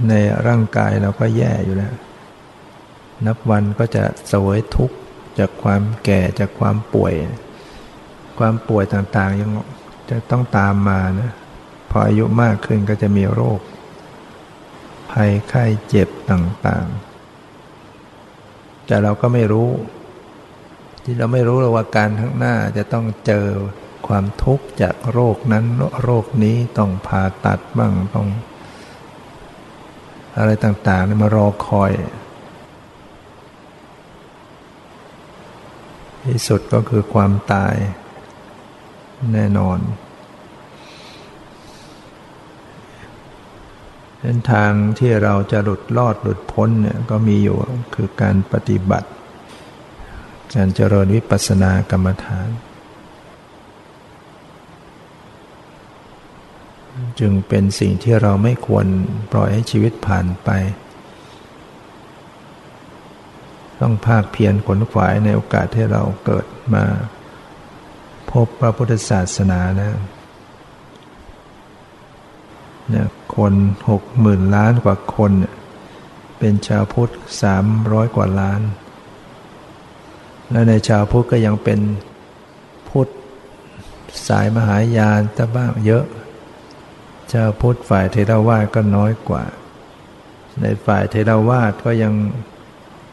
[0.10, 0.14] ใน
[0.48, 1.94] ร่างกายเราก็แย่อยู่แล้ว
[3.26, 4.98] นับวันก็จะสวยทุกข์
[5.40, 7.14] จากความแก่จากความป่วย
[8.40, 9.52] ความป่วยต่างๆ ยัง
[10.10, 11.32] จะต้องตามมานะ
[11.90, 13.60] พออายุมากขึ้นก็จะมีโรค
[15.12, 19.70] ภัยไข้เจ็บต่างๆ แต่เราก็ไม่รู้
[21.04, 23.48] ที่เราไม่รู้เลยว่าการข้างหน้าจะต้องเจอ
[24.08, 25.66] ความทุกข์จากโรคนั้น
[26.04, 28.28] โรคนี้ต้องผ่าตัดบ้างต้อง
[30.40, 31.92] อะไรต่างๆมารอคอย
[36.26, 37.76] ที่สุดก็คือความตาย
[39.34, 39.80] แน่นอน
[44.20, 47.58] เส้นทางที่เราจะหลุดรอดหลุดพ้นเนี่ยก็มีอยู่
[47.96, 49.10] คือการปฏิบัติ
[50.56, 52.48] การเจริญวิปัสสนากรรมฐาน
[57.20, 58.86] จึงเป็นสิ่งที่เราไม่ควร
[59.32, 60.50] ปล่อยให้ชีวิตผ่านไป
[63.80, 66.84] ต้องภาคเพียรขนขวายในโอกาสที่เราเกิดมา
[68.32, 70.00] พบพระพุทธศาสนานะ
[72.90, 73.54] เนี่ยคน
[73.90, 75.32] หกหมื่นล้านกว่าคน
[76.40, 78.62] เป็นชาวพุทธสามร้อยกว่าล้าน
[80.52, 81.80] และในชาวพุทธก็ยังเป็น
[82.90, 83.08] พุทธ
[84.28, 86.06] สายมหายานตะบ้างเยอะ
[87.34, 89.44] ชาวพุทธฝ่ายเทรวาสก็น้อยกว่า
[90.62, 92.14] ในฝ่ายเทรวาสก็ยัง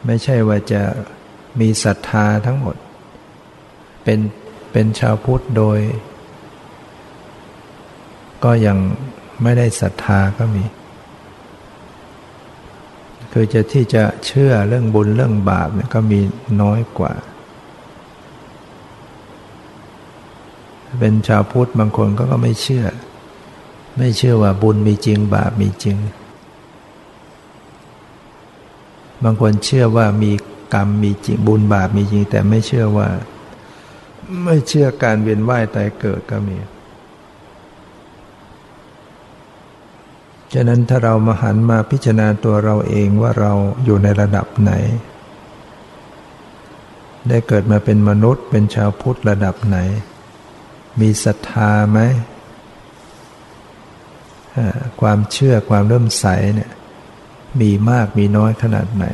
[0.05, 0.81] ไม่ใช่ว่าจะ
[1.59, 2.75] มีศรัทธาทั้งหมด
[4.03, 4.19] เป็น
[4.71, 5.79] เป็นชาวพุทธโดย
[8.43, 8.77] ก็ยัง
[9.43, 10.63] ไม่ได้ศรัทธาก็มี
[13.31, 16.19] คือจะที่จะเชื่อเรื่องบุญเรื่องบาปเนี่ยก็มี
[16.61, 17.13] น้อยกว่า
[20.99, 22.85] เป็นชาวพุทธบางคนก็ก็ไม่เชื่อ
[23.97, 25.97] ไม่เชื่อว่าบุญมีจริงบาปมีจริง
[29.23, 30.31] บางคนเชื่อว่ามี
[30.73, 33.07] กรรมมีจริงบุญบาปมีจริง แต่ไม่เชื่อว่า
[34.43, 36.57] ไม่เชื่อการเวียนว่ายตายเกิดก็มี
[40.51, 44.71] ฉฉะนั้นถ้าเรามาหันมาพิจารณาตัวเราเองว่าเราอยู่ในระดับไหน
[47.27, 49.77] ได้เกิดมาเป็นมนุษย์เป็นชาวพุทธระดับไหน
[50.99, 51.99] มีศรัทธาไหม
[55.01, 56.71] ความเชื่อความเริ่มใสเนี่ย
[57.61, 59.05] มีมากมีน้อยขนาดไหน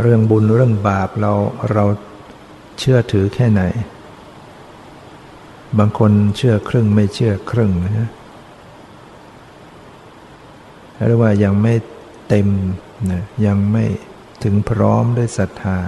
[0.00, 1.32] เรื่องบุญเรื่องบาปเรา
[1.72, 1.84] เรา
[2.78, 3.62] เชื่อถือแค่ไหน
[5.78, 8.10] บางคนเชื่อครึ่งไม่เชื่อครึ่งนะ
[11.06, 11.74] เรียกว่ายังไม่
[12.28, 12.48] เต็ม
[13.10, 13.84] นะยังไม่
[14.42, 15.78] ถึงพร้อมด้วยศรัทธา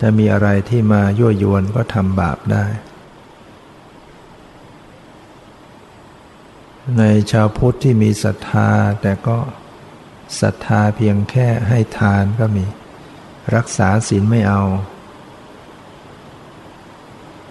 [0.00, 2.64] ถ้ามีอะไรที่มายั่วยวนก็ทำบาปได้
[6.98, 8.70] ในชาวพุทธที่มีศรัทธา
[9.02, 9.38] แต่ก็
[10.40, 12.64] ศรัทธาเพียงแค่ให้ทานก็มี
[13.56, 14.62] รักษาศีลไม่เอา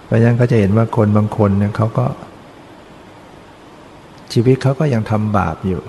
[0.04, 2.06] เพราะฉะนั้นก็จะเห็นว่าคนบางคนเนี่ยเขาก็
[4.32, 5.82] ชีวิตเขาก็ยังทำบาปอยู่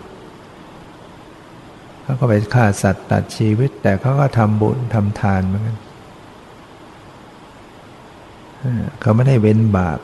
[2.04, 5.78] เขาก็ไปฆ่าสัตว์ตัดชีวิต แต่เขาก็ทำบุญทำทานเหมือนกัน
[9.02, 10.00] เขาไม่ได้เว้นบาป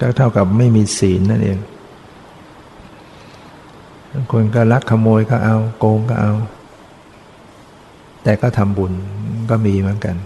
[0.00, 1.58] ก็เท่ากับไม่มีศีลนั่นเอง
[4.32, 6.32] คนก็ลักขโมยก็เอา โกงก็เอา
[8.22, 8.92] แต่ก็ทำบุญ
[9.50, 10.16] ก็มีเหมือนกัน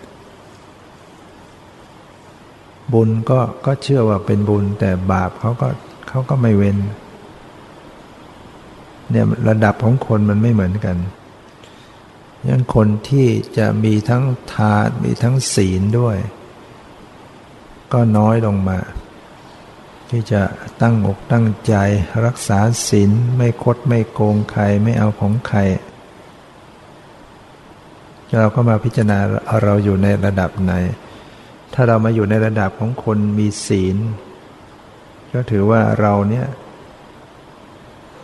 [2.93, 5.69] บุญก็ก็เชื่อว่าเป็นบุญ แต่บาปเขาก็
[6.09, 6.79] เขาก็ไม่เว้น
[9.11, 10.97] เนี่ยระดับของคนมันไม่เหมือนกัน
[12.49, 13.27] ยังคนที่
[13.59, 16.17] จะมีทั้งทานมีทั้งศีลด้วย
[17.93, 18.79] ก็น้อยลงมา
[20.11, 20.43] ที่จะ
[20.83, 21.75] ตั้งอกตั้งใจ
[22.27, 25.59] รักษาศีลไม่คดไม่โกงใครไม่เอาของใคร
[28.39, 29.19] เราก็มาพิจารณา
[29.63, 30.73] เราอยู่ในระดับไหน
[31.75, 33.97] ถ้าเรามาอยู่ในระดับของคนมีศีล
[35.33, 36.47] ก็ถือว่าเราเนี่ย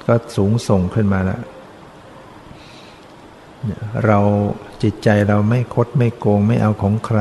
[0.07, 1.42] ก็สูงส่งขึ้นมาแล้ว
[4.07, 4.18] เรา
[4.83, 7.21] จิตใจเราไม่คดไม่โกงไม่เอาของใคร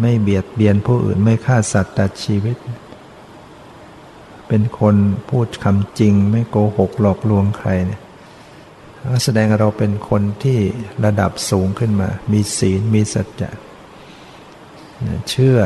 [0.00, 2.56] ไม่เบียดเบียนผู้อื่นไม่ฆ่าสัตว์ตัดชีวิต
[4.48, 4.96] เป็นคน
[5.30, 8.00] พูดคำจริง ไม่โกหกหลอกลวงใครเนี่ย
[9.24, 10.58] แสดงเราเป็นคนที่
[11.04, 13.50] ระดับสูงขึ้นมา มีศีลมีสัจจะ
[15.30, 15.58] เชื่อ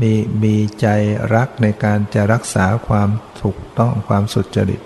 [0.00, 0.86] มีมีใจ
[1.34, 3.08] รักในการจะรักษาความ
[3.42, 4.80] ถูกต้องความสุจริต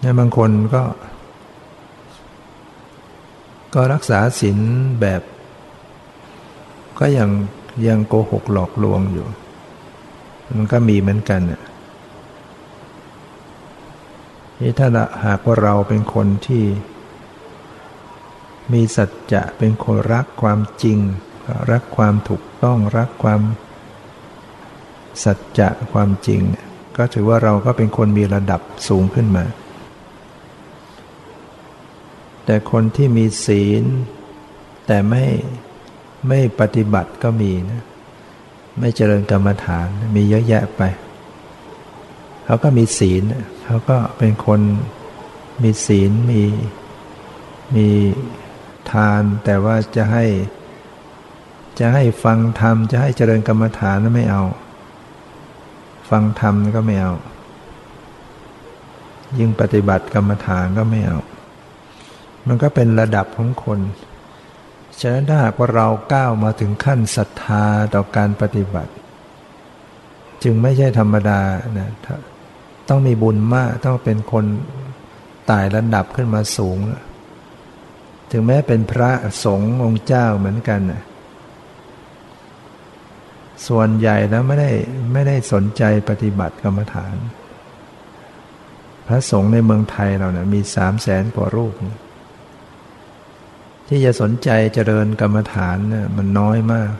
[0.00, 0.82] เนี่ยบางคนก็
[3.80, 4.58] ก็รักษาศีล
[5.00, 5.22] แบบ
[6.98, 7.30] ก็ยัง
[7.86, 9.26] ยังโกหกหลอกลวงอยู่
[10.56, 11.60] มันก็มีเหมือนกันน่
[14.60, 14.88] นี่ถ้า
[15.24, 16.64] หากว่าเราเป็นคนที่
[18.72, 20.98] มีสัจจะเป็นคนรักความจริง
[21.70, 23.40] รักความถูกต้องรักความ
[25.24, 26.40] สัจจะความจริง
[26.96, 29.44] ก็ถือว่าเราก็เป็นคนมีระดับสูงขึ้นมา
[32.50, 33.84] แต่คนที่มีศีล
[34.86, 35.24] แต่ไม่
[36.28, 37.82] ไม่ปฏิบัติก็มีนะ
[38.78, 40.82] ไม่เจริญกรรมฐานมีเยอะแยะไป
[42.44, 43.22] เขาก็มีศีล
[43.64, 44.60] เขาก็เป็นคน
[45.62, 46.42] มีศีลมี
[47.74, 47.88] มี
[48.90, 50.24] ทานแต่ว่าจะให้
[51.78, 54.44] จะให้ฟังธรรม จะให้เจริญกรรมฐานไม่เอา
[56.10, 57.14] ฟังธรรมก็ไม่เอา
[59.38, 61.20] ยิ่งปฏิบัติกรรมฐานก็ไม่เอา
[62.48, 63.80] มันก็เป็นระดับของคน
[65.00, 68.92] ฉะนั้นถ้าหากว่าเราก้าวมาถึงขั้นศรัทธาต่อการปฏิบัติ
[70.42, 71.40] จึงไม่ใช่ธรรมดา
[71.78, 71.90] นะ
[72.88, 74.44] ต้องมีบุญมากต้องเป็นคน
[75.50, 76.78] ตายระดับขึ้นมาสูง
[78.30, 79.10] ถึงแม้เป็นพระ
[79.44, 81.02] สงฆ์องค์เจ้าเหมือนกันนะ
[83.68, 84.70] ส่วนใหญ่แล้วไม่ได้
[85.12, 87.16] ไม่ได้สนใจปฏิบัติกรรมฐาน
[89.06, 91.74] พระสงฆ์ในเมืองไทยเราเนี่ยมีสามแสนกว่ารูป
[93.88, 96.92] ที่จะสนใจเจริญกรรมฐานเนี่ยมันน้อยมาก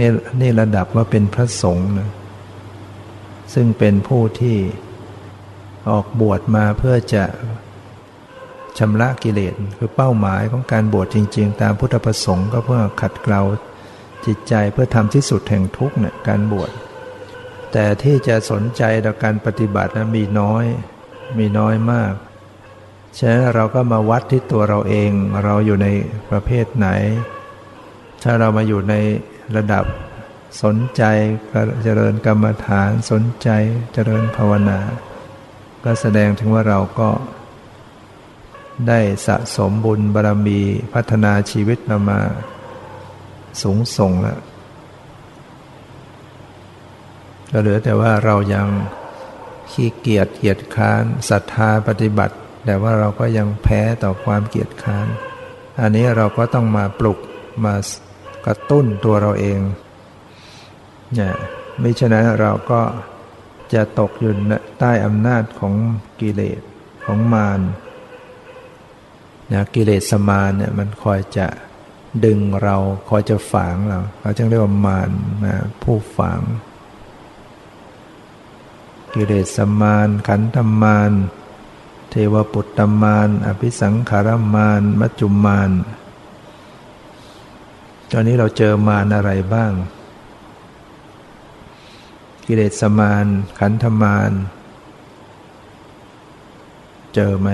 [0.00, 0.10] นี่
[0.40, 2.10] นี่ระดับว่าเป็นพระสงฆ์นะ
[3.54, 4.56] ซึ่งเป็นผู้ที่
[5.90, 7.24] ออกบวชมาเพื่อจะ
[8.78, 13.42] ชำระกิเลสคือเป้าหมายของการบวชจริง ๆ ตามพุทธประสงค์ก็เพื่อขัดเกลา
[14.26, 16.70] จิตใจเพื่อทำที่สุดแห่งทุกเนี่ยการบวช
[17.72, 20.64] แต่ที่จะสนใจต่อการปฏิบัตินะมีน้อย
[21.38, 22.12] มีน้อยมาก
[23.18, 25.10] ฉะนั้นเราก็มาวัดที่ตัวเราเอง
[25.44, 25.88] เราอยู่ใน
[26.30, 26.88] ประเภทไหน
[28.22, 28.94] ถ้าเรามาอยู่ใน
[29.56, 29.84] ระดับ
[30.62, 31.02] สนใจ
[31.84, 33.48] เจริญกรรมฐานสนใจ
[33.94, 34.80] เจริญภาวนา
[35.84, 37.10] ก็แสดงถึงว่าเราก็
[38.88, 40.60] ได้สะสมบุญบารรมี
[40.92, 42.20] พัฒนาชีวิตเรามา
[43.62, 44.38] สูงส่งแล้ว
[47.52, 48.68] ก็เหลือแต่ว่าเรายัง
[49.70, 55.06] ขี้เกียจเกียจค้านศรัทธาปฏิบัติ แต่ว่าเราก็ยังแพ้ต่อความเกียจค้าน
[55.80, 57.18] อันนี้เราก็ต้องมาปลุก
[57.64, 57.74] มา
[58.46, 59.60] กระตุ้นตัวเราเอง
[61.14, 61.34] เนี่ย
[61.80, 62.80] ไม่ฉะนั้นเราก็
[63.74, 64.32] จะตกอยู่
[64.78, 65.74] ใต้อำนาจของ
[66.20, 66.60] กิเลส
[67.04, 67.60] ของมาร
[69.52, 71.46] นะกิเลสมารเนี่ยมันคอยจะ
[72.24, 72.76] ดึงเรา
[73.08, 75.10] คอยจะฝังเราเขาจึงเรียกว่ามาร
[75.46, 76.40] นะผู้ฝัง
[79.14, 81.12] กิเลสมารขันธมาร
[82.14, 85.70] เทวปุตตมารอภิสังขารมารมัจจุมาร
[88.10, 89.72] ตอนนี้เราเจอมารอะไรบ้าง
[92.46, 93.26] กิเลสมาร
[93.58, 94.32] ขันธมาร
[97.14, 97.48] เจอไหม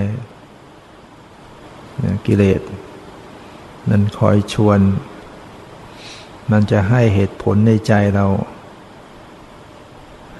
[2.26, 2.62] กิเลส
[3.90, 4.80] นั้นคอยชวน
[6.50, 8.26] มันจะให้เหตุผลในใจเรา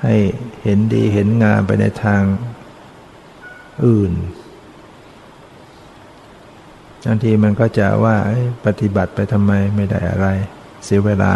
[0.02, 0.14] ให้
[0.62, 2.22] เห็นดีเห็นงามไปในทาง
[3.86, 4.12] อื่น
[7.06, 8.16] บางทีมันก็จะว่า
[8.66, 10.28] ปฏิบัติไปทำไมไม่ได้อะไร
[10.84, 11.32] เสียเวลา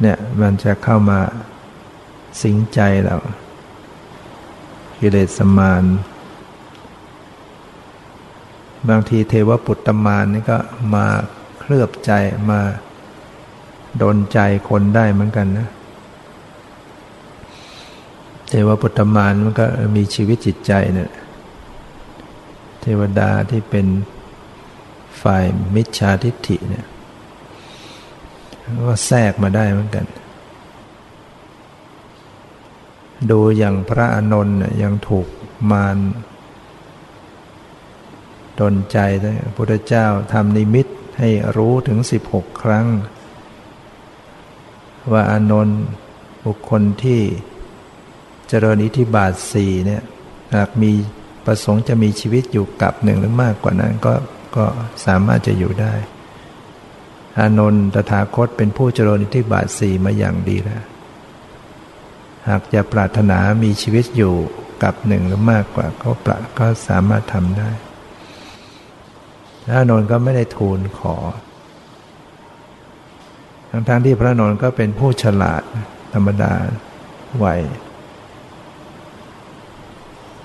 [0.00, 1.20] เนี่ยมันจะเข้ามา
[2.42, 3.16] สิงใจเรา
[5.00, 5.84] กิเลสมาน
[8.88, 10.58] บางทีเทวปุตตมานนี่ก็
[10.94, 11.06] มา
[11.58, 12.12] เคลือบใจ
[12.50, 12.60] มา
[13.98, 14.38] โดนใจ
[14.68, 15.68] คนได้เหมือนกันนะ
[18.48, 19.66] เทวปุตตมานมันก็
[19.96, 21.10] มีชีวิตจิตใจเนี่ย
[22.80, 23.86] เทวดาที่เป็น
[25.22, 25.44] ฝ่าย
[25.74, 26.86] มิจฉาทิฏฐิเนี่ย
[28.86, 30.06] ก็แทรกมาได้เหมือนกัน
[33.30, 35.26] ดูอย่างพระอนนท์ยังถูก
[35.70, 35.98] มาร
[38.60, 40.86] ดนใจพระพุทธเจ้าทำนิมิต
[41.18, 41.98] ให้รู้ถึง
[42.30, 42.86] 16 ครั้ง
[45.12, 45.80] ว่าอานนท์
[46.44, 47.20] บุคคลที่
[48.48, 50.02] เจริญอิทธิบาทสี่เนี่ย
[50.56, 50.92] หากมี
[51.46, 54.14] ประสงค์จะมีชีวิตอยู่กับหนึ่งหรือมากกว่านั้นก็
[54.56, 54.64] ก็
[55.06, 55.94] สามารถจะอยู่ได้
[57.38, 60.84] อานนท์ตถาคตเป็นผู้เจริญอิทธิบาทสี่มาอย่างดีแล้ว
[62.48, 64.34] หากจะปรารถนามีชีวิตอยู่
[64.82, 67.70] กับหนึ่งหรือมากกว่าก็ปะก็สามารถทำได้
[69.64, 71.16] พระนนท์ก็ไม่ได้ทูลขอ
[73.70, 75.62] ทั้งๆทที่พระนนท์ก็เป็นผู้ฉลาด
[76.14, 76.52] ธรรมดา
[77.36, 77.46] ไหว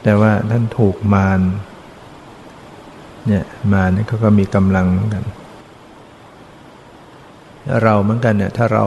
[0.03, 1.39] แต่ว่าท่านถูกมาร
[3.27, 3.43] เนี่ย
[3.73, 5.23] มารนี่เขาก็มีกำลังเหมือนกัน
[7.83, 8.85] เราเหมือนกันเนี่ย ถ้าเรา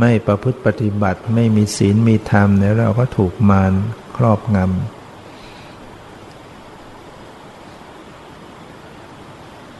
[0.00, 3.72] ไม่ประพฤติปฏิบัติไม่มีศีลมีธรรมเนี่ยเราก็ถูกมาร
[4.16, 4.96] ครอบงำ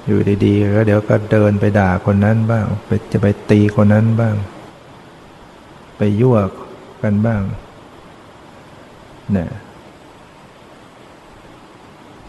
[0.07, 4.35] อยู่ดีๆก็เดี๋ยวก็เดินไปด่าคนนั้นบ้าง ไปจะไปตีคนนั้นบ้าง
[5.97, 6.39] ไปยั่ว
[7.03, 7.43] กันบ้าง
[9.33, 9.51] เนี่ย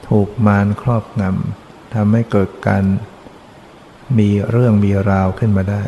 [0.07, 2.83] ถูกมารครอบงำทำให้เกิดการ
[4.17, 5.83] มีเรื่องมีราวขึ้นมาได้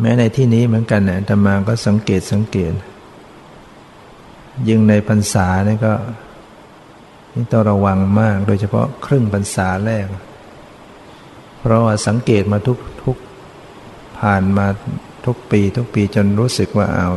[0.00, 2.72] แม้ในที่นี้เหมือนกันเนี่ยธรรมาก็สังเกตสังเกต
[4.68, 5.94] ยิ่งในพรรษาเนี่ยก็
[7.34, 10.06] นี่ต้องระวังมาก โดยเฉพาะครึ่งพรรษาแรก
[11.60, 13.16] เพราะว่าสังเกตมาทุกทุก
[14.18, 14.66] ผ่านมา
[15.26, 17.08] ทุกปี ทุกปีจนรู้สึกว่าเอา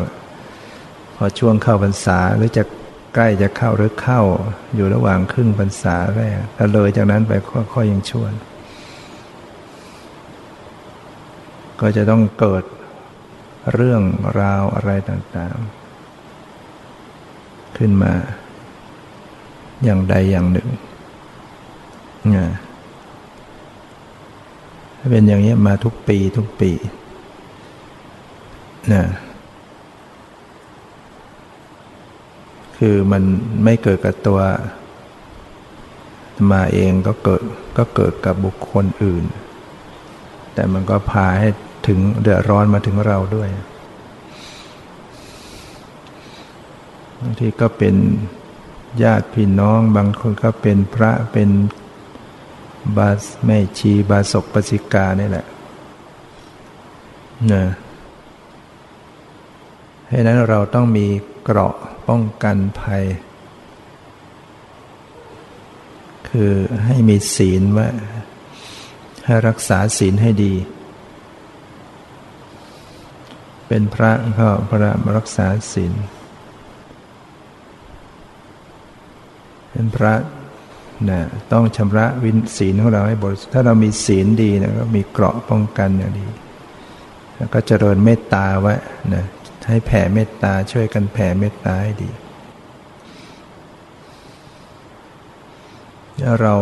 [1.15, 2.63] พอช่วงเข้าพรรษาหรือจะ
[3.15, 4.21] ใกล้จะเข้าหรือเข้า
[4.75, 7.31] อยู่ระหว่างครึ่งพรรษาแรกถ้าเลยจากนั้นไป
[7.73, 8.33] ค่อยๆยังชวน
[11.79, 12.63] ก็จะต้องเกิด
[13.73, 14.01] เรื่อง
[14.41, 18.13] ราวอะไรต่างๆ ขึ้นมา
[19.83, 20.69] อย่างใดอย่างหนึ่ง
[22.35, 22.47] นะ
[25.11, 26.71] เป็นอย่างนี้มาทุกปีทุกปี
[28.93, 29.03] นะ
[32.87, 33.23] คือมัน
[33.63, 34.39] ไม่เกิดกับตัว
[36.51, 37.41] มาเองก็เกิด
[37.77, 39.23] ก็เกิดกับบุคคลอื่น
[40.53, 41.49] แต่มันก็พาให้
[41.87, 43.49] ถึงเดือดร้อนมาถึงเราด้วย
[47.19, 47.95] บางทีก็เป็น
[49.03, 51.49] ญาติพี่น้อง บางคนก็เป็นพระเป็น
[52.97, 55.45] บาสแม่ชี บาศกปสิกานี่แหละ
[57.53, 57.63] นะ
[60.09, 61.07] ให้นั้นเราต้องมี
[61.43, 61.75] เกราะ
[62.07, 63.03] ป้องกันภัย
[66.29, 66.51] คือ
[66.85, 67.87] ให้มีศีลว่า
[69.25, 70.53] ให้รักษาศีลให้ดี
[73.67, 75.93] เป็นพระก็พระรักษาศีล
[79.71, 80.13] เป็นพระ
[81.09, 81.21] นะ
[81.51, 86.27] ต้องชำระวินศีลของเราให้บริสุทธิ์ถ้าเรามีศีลดีนะก็มีเกราะป้องกันอย่างดี
[87.35, 88.75] แล้วก็เจริญเมตตาไว้
[89.13, 89.23] นะ
[89.67, 92.09] ให้แผ่เมตตาช่วยกันแผ่เมตตาให้ดี
[96.21, 96.55] ถ้าเรา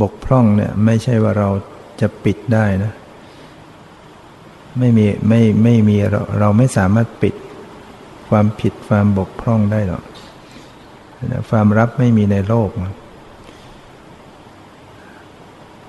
[0.00, 1.48] บกพร่องเนี่ยไม่ใช่ว่าเรา
[2.00, 2.92] จะปิดได้นะ
[4.78, 7.34] ไม่มีไม่ไม่มีเราเราไม่สามารถปิด
[8.28, 10.04] ความผิดความบกพร่องได้หรอก
[11.50, 12.70] ความรับไม่มีในโลก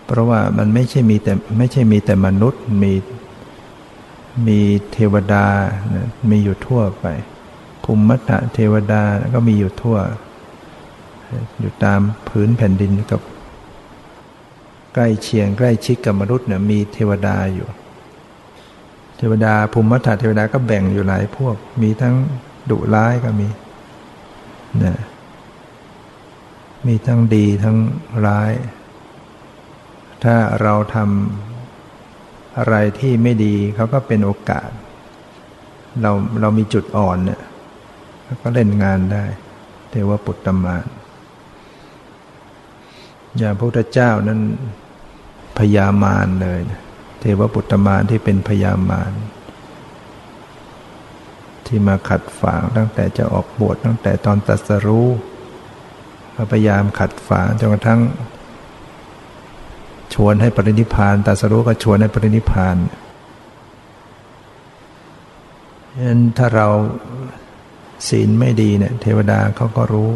[0.06, 2.94] เพราะว่ามันไม่ใช่มีแต่ไม่ใช่มีแต่มนุษย์มี
[4.48, 4.62] มี
[4.94, 5.46] เทวดา
[5.96, 7.06] นะมีอยู่ทั่วไป
[7.84, 9.02] ภูมิมัตะเทวดา
[9.36, 9.98] ก็มีอยู่ทั่ว
[11.60, 13.22] อยู่ตามพื้นแผ่นดินกับ
[14.94, 17.68] ใกล้เชียง ใกล้ชิดกับมนุษย์เนี่ยมีเทวดาอยู่
[19.18, 22.16] เทวดาภูมิมัตถเทวดาก็แบ่งอยู่หลายพวก มีทั้ง
[22.70, 23.48] ดุร้ายก็มี
[24.84, 24.96] นะ
[26.88, 27.78] มีทั้งดีทั้ง
[28.26, 28.52] ร้าย
[30.24, 31.53] ถ้าเราทำ
[32.58, 34.70] อะไรที่ไม่ดีเขาก็เป็นโอกาส
[36.02, 37.42] เราเรามีจุดอ่อนเนี่ย
[38.42, 39.26] ก็เล่นงานได้
[39.90, 40.86] เทวปุตตมาน
[43.38, 44.40] อย่างพระพุทธเจ้านั้น
[45.60, 46.60] พยามารเลย
[47.20, 49.12] เทวปุตตมานที่เป็นพยามาร
[51.68, 55.08] ที่มาขัดฝางตั้งแต่จะออกบวชตั้งแต่ตอนตัสรู้
[56.52, 58.02] พยายามขัดฝางจนกระทั่ง
[60.14, 62.78] ชวนให้ปรินิพานตัสรู้ก็ชวนให้ปรินิพาน
[65.94, 66.68] ฉะนั้นถ้าเรา
[68.08, 70.12] ศีลไม่ดีเนี่ย เทวดาเขาก็รู้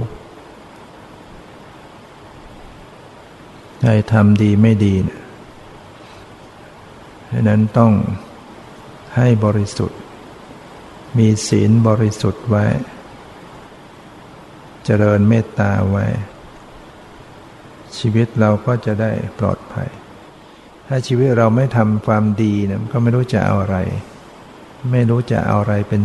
[3.81, 5.21] ใครทำดีไม่ดีเนี่ย
[7.31, 7.91] ฉะนั้นต้อง
[9.15, 9.99] ให้บริสุทธิ์
[11.17, 12.65] มีศีลบริสุทธิ์ไว้
[14.85, 16.05] เจริญเมตตาไว้
[17.97, 19.89] ชีวิตเราก็จะได้ปลอดภัย
[20.87, 23.77] ถ้าชีวิตเราไม่ทำความดีนี่ยก็ไม่รู้จะเอาอะไร
[24.91, 26.01] ไม่รู้จะเอาอะไรเป็น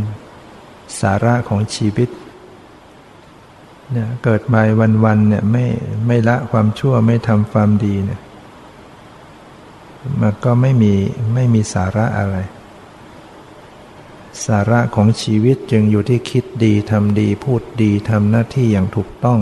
[1.01, 2.09] สาระของชีวิต
[3.93, 4.61] เนี่ยเกิดมา
[5.05, 5.65] วันๆเนี่ยไม่
[6.07, 8.21] ไม่ละความชั่วไม่ทำความดีเนี่ย
[10.21, 10.95] มันก็ไม่มี
[11.35, 12.37] ไม่มีสาระอะไร
[14.47, 19.41] สาระของชีวิตจึงอยู่ที่คิดดีทำดีพูดดีทำหน้าที่อย่างถูกต้อง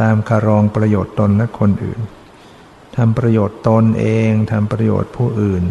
[0.00, 2.00] ตามคารองประโยชน์ตนและคนอื่น
[2.96, 5.62] ทำประโยชน์ตนเองทำประโยชน์ผู้อื่น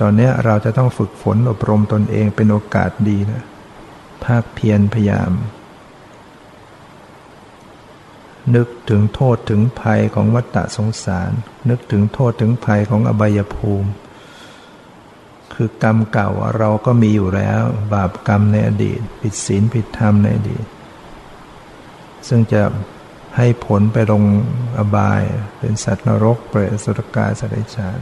[0.00, 3.42] ตอนนี้เราจะต้องฝึกฝนอบรมตนเองเป็นโอกาสดีนะ
[4.24, 5.32] ภาคเพียรพยายาม
[8.54, 11.30] นึกถึงโทษถึงภัยของวัฏฏะสงสาร
[11.70, 13.90] นึกถึงโทษถึงภัยของอบายภูมิ
[15.54, 20.64] คือกรรมเก่าเราก็มีอยู่แล้ว บาปกรรมในอดีต ผิดศีลผิดธรรมในอดีต
[22.28, 22.62] ซึ่งจะ
[23.36, 24.22] ให้ผลไปลง
[24.78, 25.22] อบาย
[25.58, 28.00] เป็นสัตว์นรก เปรตสุรกายสัตว์ฉาน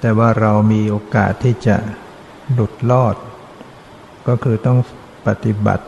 [0.00, 1.76] แต่ว่าเรามีโอกาสที่จะ
[2.52, 3.16] หลุดรอด
[4.28, 4.78] ก็คือต้อง
[5.26, 5.84] ปฏิบัติ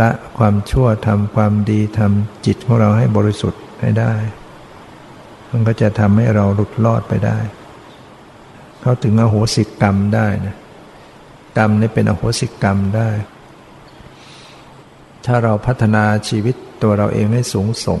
[0.00, 4.12] ละความชั่วทำความดีทำจิตของเราให้บริสุทธิ์ให้ได้
[5.50, 7.38] มันก็จะทำให้เราหลุดรอดไปได้
[8.80, 10.56] เขาถึงอโหสิกรรมได้นะ
[11.58, 13.08] กรรมนี่เป็นอโหสิกรรมได้
[15.26, 18.00] ถ้าเราพัฒนาชีวิตตัวเราเองให้สูงส่ง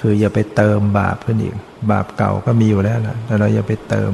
[0.00, 1.54] คืออย่าไปเติมบาปขึ้นอีก
[1.90, 4.12] บาปเก่าก็มีอยู่แล้วนะแต่เราอย่าไปเติม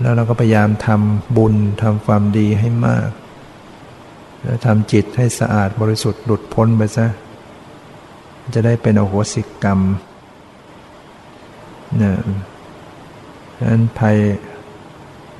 [0.00, 3.08] แล้วเราก็พยายามทำบุญทำความดีให้มาก
[4.42, 7.06] แล้วทำจิตให้สะอาดบริสุทธิ์หลุดพ้นไปซะ
[8.54, 9.80] จะได้เป็นอโหสิกรรม
[11.98, 12.16] เนี่ย
[13.70, 14.16] นั้นภัย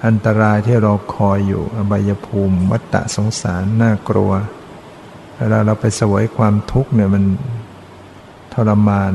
[0.06, 4.32] อันตรายที่เราคอยอยู่อบายภูมิ วัฏฏะสงสารน่ากลัว
[5.36, 7.24] เวลาเราไปสวยความทุกข์เนี่ยมัน
[8.54, 9.12] ทรมาน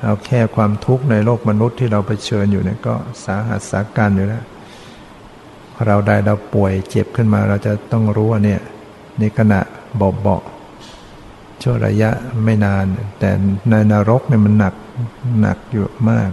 [0.00, 4.44] เราแค่ความทุกข์ในโลกมนุษย์ที่เราไปเชิญอยู่เนี่ยก็สาหัสสาการอยู่แล้ว
[5.86, 8.60] เราได้เราป่วยเจ็บขึ้นมาเราจะต้องรู้ว่าเนี่ย
[9.18, 9.60] ในขณะ
[9.96, 12.10] เบาๆช่วงระยะ
[12.44, 12.84] ไม่นาน
[13.18, 13.30] แต่
[13.70, 14.74] ในนรกเนี่ยมันหนัก
[15.40, 16.30] หนักอยู่มาก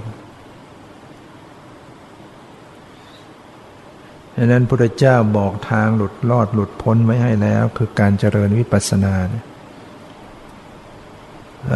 [4.39, 9.15] ดังนั้นพระเจ้าบอกทางหลุดรอดหลุดพ้นไว้ให้แล้ว คือการเจริญวิปัสสนา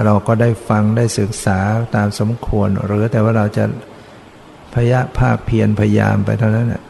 [0.05, 1.59] เราก็ได้ฟังได้ศึกษา
[1.95, 3.66] ตามสมควร หรือแต่ว่าเราจะ
[4.74, 6.82] พยะภาคเพียรพยายามไปเท่านั้นนะ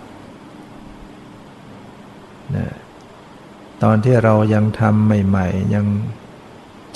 [3.84, 5.86] ตอนที่เรายังทำใหม่ ๆ ยัง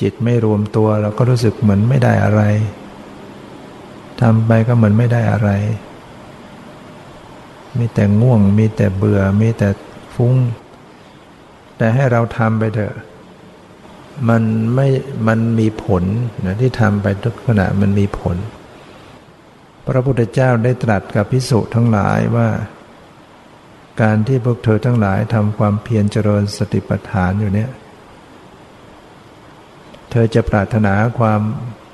[0.01, 2.41] จิตไม่รวมตัว เราก็รู้สึกเหมือนไม่ได้อะไร
[4.21, 5.49] ทำไปก็เหมือนไม่ได้อะไร
[7.77, 9.69] มีแต่ง่วง มีแต่เบื่อ มีแต่
[10.15, 10.33] ฟุ้ง
[11.77, 12.95] แต่ให้เราทำไปเถอะ
[14.29, 14.43] มัน
[14.75, 14.87] ไม่
[15.27, 16.03] มันมีผล
[16.45, 18.37] นะที่ทำไปทุกขณะมันมีผล
[19.87, 22.47] พระพุทธเจ้าได้ตรัสกับพิสุทั้งหลายว่า
[24.01, 27.69] การที่พวกเธอทั้งหลายทำความเพียรเจริญสติปัฏฐานอยู่เนี่ย
[30.11, 31.41] เธอจะปรารถนาความ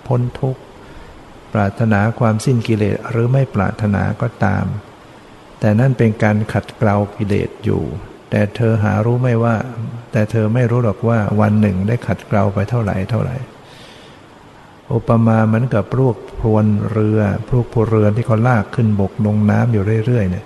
[0.07, 0.61] พ้นทุกข์
[1.53, 4.65] ปรารถนาความสิ้นกิเลสหรือไม่ปรารถนาก็ตาม
[5.61, 7.81] แต่นั่นเป็นการขัดเกลากิเลสอยู่
[8.29, 9.55] แต่เธอหารู้ไม่ว่า
[10.11, 13.35] แต่เธอไม่รู้หรอกว่าวันหนึ่งได้ขัดเกลาไปเท่าไหร่เท่าไหร่
[14.93, 20.45] อุปมาเหมือนกับพวกพวนเรือพวกพลเรือนที่เขาลากขึ้นบกลงน้ำอยู่เรื่อยๆเนี่ย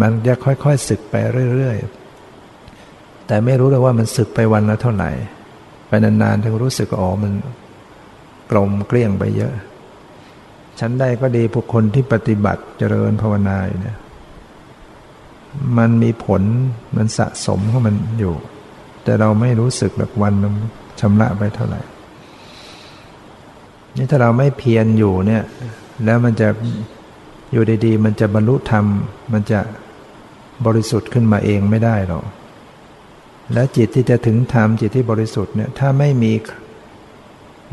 [0.00, 1.14] มันจะค่อยๆสึกไป
[1.54, 5.10] เรื่อยๆ แต่ไม่รู้เลยว่ามันสึกไปวันละเท่าไหร่
[5.88, 7.32] ไปนานๆถึงรู้สึกอ๋อมัน
[8.50, 9.52] กลมเกลี้ยงไปเยอะ
[10.80, 13.96] ฉันได้ก็ดีบุคคลที่ปฏิบัติเจริญภาวนาอยู่เนี่ย
[15.78, 16.42] มันมีผล
[16.96, 18.34] มันสะสมของมันอยู่
[19.04, 20.52] แต่เราไม่รู้สึกหรอกวันมัน
[21.00, 21.80] ชำระไปเท่าไหร่
[23.96, 25.42] นี่ถ้าเราไม่เพียรอยู่เนี่ย
[26.04, 26.48] แล้วมันจะ
[27.52, 28.84] อยู่ดีๆ มันจะบรรลุธรรม
[29.32, 29.60] มันจะ
[30.66, 32.24] บริสุทธิ์ขึ้นมาเองไม่ได้หรอก
[33.52, 36.32] และจิตที่จะถึงธรรมจิตที่บริสุทธิ์เนี่ยถ้าไม่มี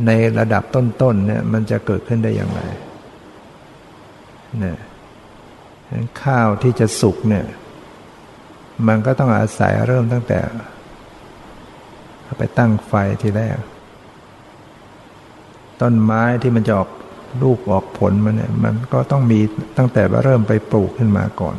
[0.05, 2.61] ในระดับต้นๆเนี่ยมันจะเกิดขึ้นได้อย่างไร
[4.59, 4.77] เนี่ย
[6.23, 7.45] ข้าวที่จะสุกเนี่ย
[8.87, 10.39] มันก็ต้องอาศัยเริ่มตั้งแต่
[12.37, 13.57] ไปตั้งไฟทีแรก
[15.81, 16.89] ต้นไม้ที่มันจะออก
[17.43, 19.39] ลูกออกผลมันเนี่ย มันก็ต้องมี
[19.77, 21.55] ตั้งแต่ว่าเริ่มไปปลูกขึ้นมาก่อน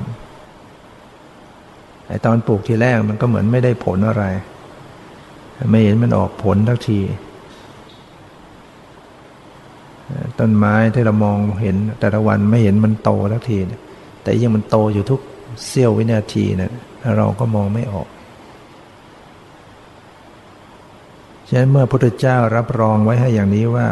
[2.09, 4.25] ไอตอนปลูกทีแรกมันก็เหมือนไม่ได้ผลอะไร
[5.71, 7.01] ไม่เห็นมันออกผลทักที
[10.39, 13.59] ต้นไม้ที่เรามองเห็นแต่ละวันไม่เห็นมันโตทักที
[14.23, 15.21] แต่ยังมันโตอยู่ทุก
[15.67, 16.73] เสี้ยววินาทีเนะ
[17.17, 18.09] เราก็มองไม่ออก
[21.49, 23.87] ฉะนั้นเมื่อพระพุทธเจ้ารับรองไว้ให้อย่างนี้ว่า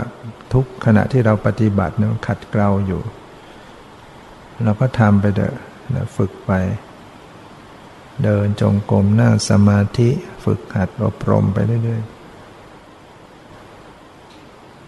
[0.53, 3.01] ทุกขณะที่เราปฏิบัติเนี่ยขัดเกลาอยู่
[4.65, 5.55] เราก็ทำไปเถอะ
[6.17, 6.53] ฝึกไป
[8.25, 10.09] เดินจงกรมนั่งสมาธิ
[10.45, 12.11] ฝึกหัดอบรมไปเรื่อยๆ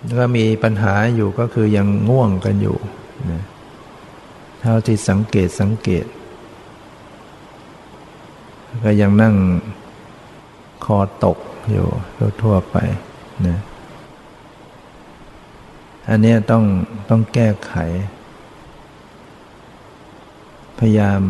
[0.05, 2.77] แล้วก็มีปัญหาอยู่ก็คือยังง่วงกันอยู่
[4.61, 6.05] เท่าที่สังเกตสังเกต
[8.85, 9.35] ก็ยังนั่ง
[10.85, 11.39] คอตก
[11.71, 11.87] อยู่
[12.43, 12.77] ทั่วไป
[13.47, 13.59] นะ
[16.09, 16.65] อันนี้ต้อง
[17.09, 17.75] ต้องแก้ไข
[20.79, 21.21] พยายาม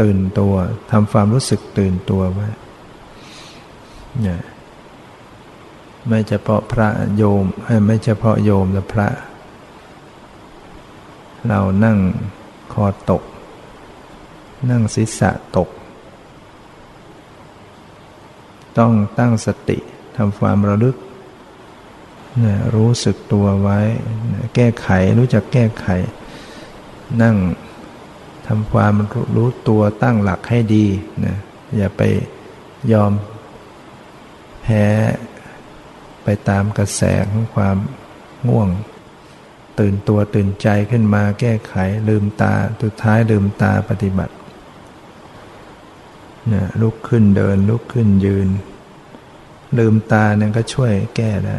[0.00, 0.54] ตื่นตัว
[0.90, 2.48] ทำความรู้สึกตื่นตัวไว้
[4.26, 4.40] นี่ย
[6.08, 7.44] ไม่เฉพาะพระโยม
[7.86, 9.08] ไม่เฉพาะโยมแต่พระ
[11.48, 11.98] เรานั่ง
[12.72, 13.22] คอตก
[14.70, 15.68] นั่งศีรษะตก
[18.78, 19.78] ต้องตั้งสติ
[20.16, 20.96] ทำความระลึก
[22.44, 23.80] นะรู้สึกตัวไว้
[24.32, 25.86] นะแก้ไขรู้จักแก้ไข
[27.22, 27.36] นั่ง
[28.46, 28.94] ทำความ
[29.36, 30.86] รู้ตัวตั้งหลักให้ดี
[31.24, 31.36] นะ
[31.76, 32.02] อย่าไป
[32.92, 33.12] ยอม
[34.62, 34.84] แพ้
[36.24, 37.76] ไปตามกระแสของความ
[38.48, 38.68] ง่วง
[39.80, 41.74] ตื่นตัวตื่นใจขึ้นมาแก้ไข
[42.08, 44.32] ลืมตาสุดท้ายลืมตาปฏิบัติ
[46.52, 48.48] นะลุกขึ้นเดิน ลุกขึ้นยืน
[49.78, 51.58] ลืมตาเนี่ยก็ช่วยแก้ได้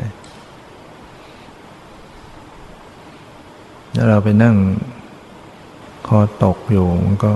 [3.94, 4.56] แล้วเราไปนั่ง
[6.08, 7.34] คอตกอยู่มันก็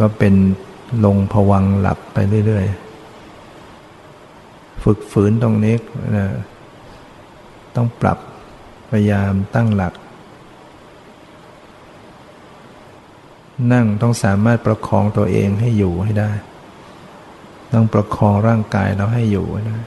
[0.00, 0.34] ก็เป็น
[1.04, 5.76] ลงผวังหลับไปเรื่อยๆ ฝึกฝืนตรงนี้
[6.16, 6.26] นะ
[7.76, 8.18] ต้องปรับ
[8.90, 9.94] พยายามตั้งหลัก
[13.72, 16.32] นั่งต้องสามารถประคองตัวเองให้อยู่ให้ได้
[17.72, 19.80] ต้องประคองร่างกายเราให้อยู่นะ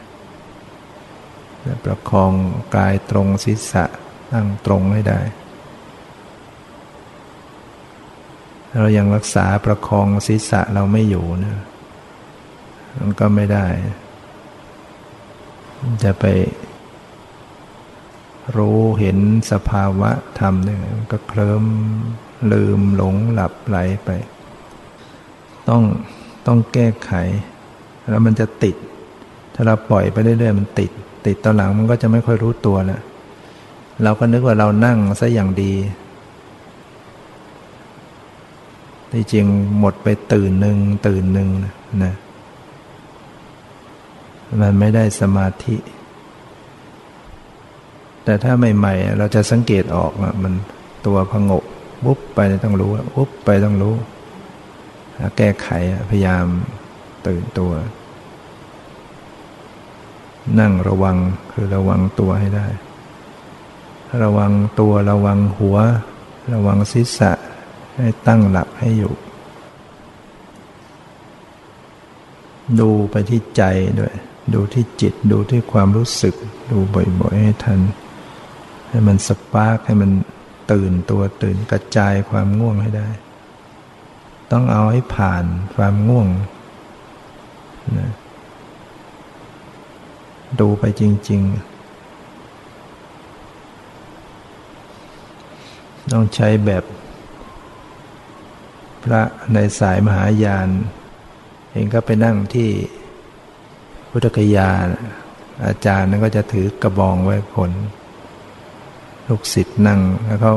[1.85, 2.31] ประคอง
[2.75, 3.85] กายตรงศีรษะ
[4.31, 5.19] ตั้งตรงให้ได้
[8.79, 11.55] เรายังรักษาประคองศีรษะเราไม่อยู่นะ
[12.99, 13.65] มันก็ไม่ได้
[16.03, 16.25] จะไป
[18.57, 19.17] รู้เห็น
[19.51, 20.79] สภาวะธรรมเนี่ย
[21.11, 21.63] ก็เคลิ้ม
[22.51, 24.09] ลืมหลงหลับไหลไป
[25.69, 25.81] ต้อง
[26.47, 27.11] ต้องแก้ไข
[28.09, 28.75] แล้วมันจะติด
[29.53, 30.91] ถ้าเราปล่อยไปเรื่อยๆมันติด
[31.25, 33.01] ติดตอนหลังมันก็จะไม่ค่อยรู้ตัวแล้ว
[34.03, 35.73] เราก็นึกว่าเรานั่งซะอย่างดี
[39.11, 39.45] ที่จริง
[39.79, 40.77] หมดไปตื่นหนึ่ง
[41.07, 41.49] ตื่นหนึ่ง
[42.03, 42.13] นะ
[44.61, 45.77] มันไม่ได้สมาธิ
[48.23, 50.11] แต่ถ้าใหม่ ๆ เราจะสังเกตออก
[50.43, 50.53] มัน
[51.05, 51.63] ตัวพงก
[52.05, 53.95] วุบไปต้องรู้วุบไปต้องรู้
[55.37, 55.67] แก้ไข
[56.09, 56.45] พยายาม
[57.27, 57.71] ตื่นตัว
[60.59, 61.17] นั่งระวัง
[61.51, 62.67] คือระวังตัวให้ได้
[64.23, 65.77] ระวังตัวระวังหัว
[66.53, 67.31] ระวังศีรษะ
[67.95, 69.13] ให้ตั้งหลักให้อยู่
[72.79, 73.63] ดูไปที่ใจ
[73.99, 74.13] ด้วย
[74.53, 76.35] ดูที่จิตดูที่ความรู้สึก
[76.71, 76.77] ดู
[77.21, 77.79] บ่อยๆให้ทัน
[78.89, 80.11] ให้มันสปาร์กให้มัน
[80.71, 83.09] ตื่นตัวตื่นกระจายความง่วงให้ได้
[84.51, 85.45] ต้องเอาให้ผ่าน
[85.75, 86.27] ความง่วง
[87.99, 88.11] นะ
[90.59, 91.77] ดูไปจริง ๆ
[96.11, 96.83] ต้องใช้แบบ
[99.03, 99.21] พระ
[99.53, 100.69] ในสายมหายาน
[101.71, 102.69] เองก็ไปนั่งที่
[104.09, 104.69] พุทธกยา
[105.65, 107.71] อาจารย์นั้นก็จะถือกระบองไว้ผล
[109.27, 110.53] ลูกศิษย์นั่งแล้วเขา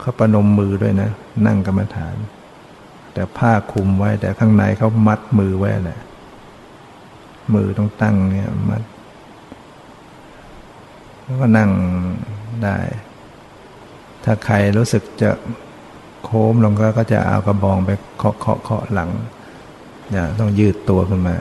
[0.00, 1.10] เขาประนมมือด้วยนะ
[1.46, 2.16] นั่งกรรมฐาน
[3.12, 6.00] แต่ผ้าคลุมไว้ แต่ข้างในเขามัดมือไว้แหละ
[7.54, 8.82] มือต้องตั้งเนี่ยมัด
[11.22, 11.70] แล้วก็นั่ง
[12.64, 12.76] ได้
[14.24, 15.30] ถ้าใครรู้สึกจะ
[16.24, 19.10] โค้มลงก็ก็จะเอากระบองไปเคาะเคาะเคาะหลัง
[20.12, 21.36] อย่าต้องยืดตัวขึ้นมา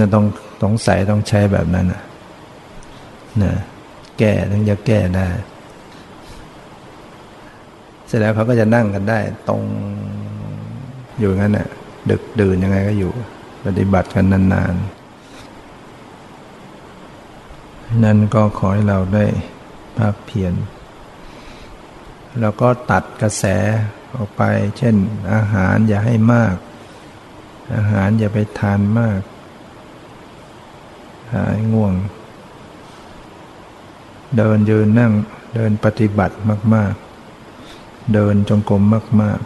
[0.00, 0.24] จะต้อง
[0.62, 2.02] ต้องใส่ต้องใช้แบบนั้นนะ
[3.42, 3.54] นะ
[4.24, 5.28] แก้ถึงจะแก้ได้
[8.06, 9.62] เสร็จแล้วเขาก็จะนั่งกันได้ ตรง
[11.18, 11.68] อยู่งั้นน่ะ
[12.10, 13.12] ดึกดื่นยังไงก็อยู่
[13.64, 15.02] ปฏิบัติกันนานๆ
[18.04, 19.24] นั่นก็ขอให้เราได้
[19.98, 20.54] ภาคเพียร
[22.40, 23.44] แล้วก็ตัดกระแส
[24.16, 24.42] ออกไป
[24.78, 24.94] เช่น
[25.32, 26.56] อาหารอย่าให้มาก
[27.76, 29.20] อาหารอย่าไปทานมาก
[31.34, 31.94] หายง่วง
[34.36, 35.12] เดินยืนนั่ง
[35.54, 36.36] เดินปฏิบัติ
[36.74, 36.94] มาก
[37.50, 38.82] ๆ เดินจงกรม
[39.22, 39.38] มาก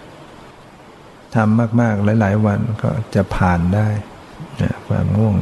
[0.00, 3.88] ๆทำมาก ๆ หลาย ๆ วันก็จะผ่านได้
[4.60, 5.36] นะความง่วง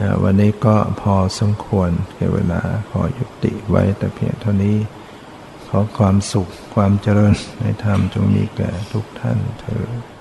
[0.00, 2.60] นะวันนี้ก็พอสมควรแก่เวลา
[2.90, 4.76] ขอยุติไว้แต่เพียงเท่านี้
[5.68, 10.13] ขอความสุขความเจริญในธรรมจงมีแก่ทุกท่านเถิด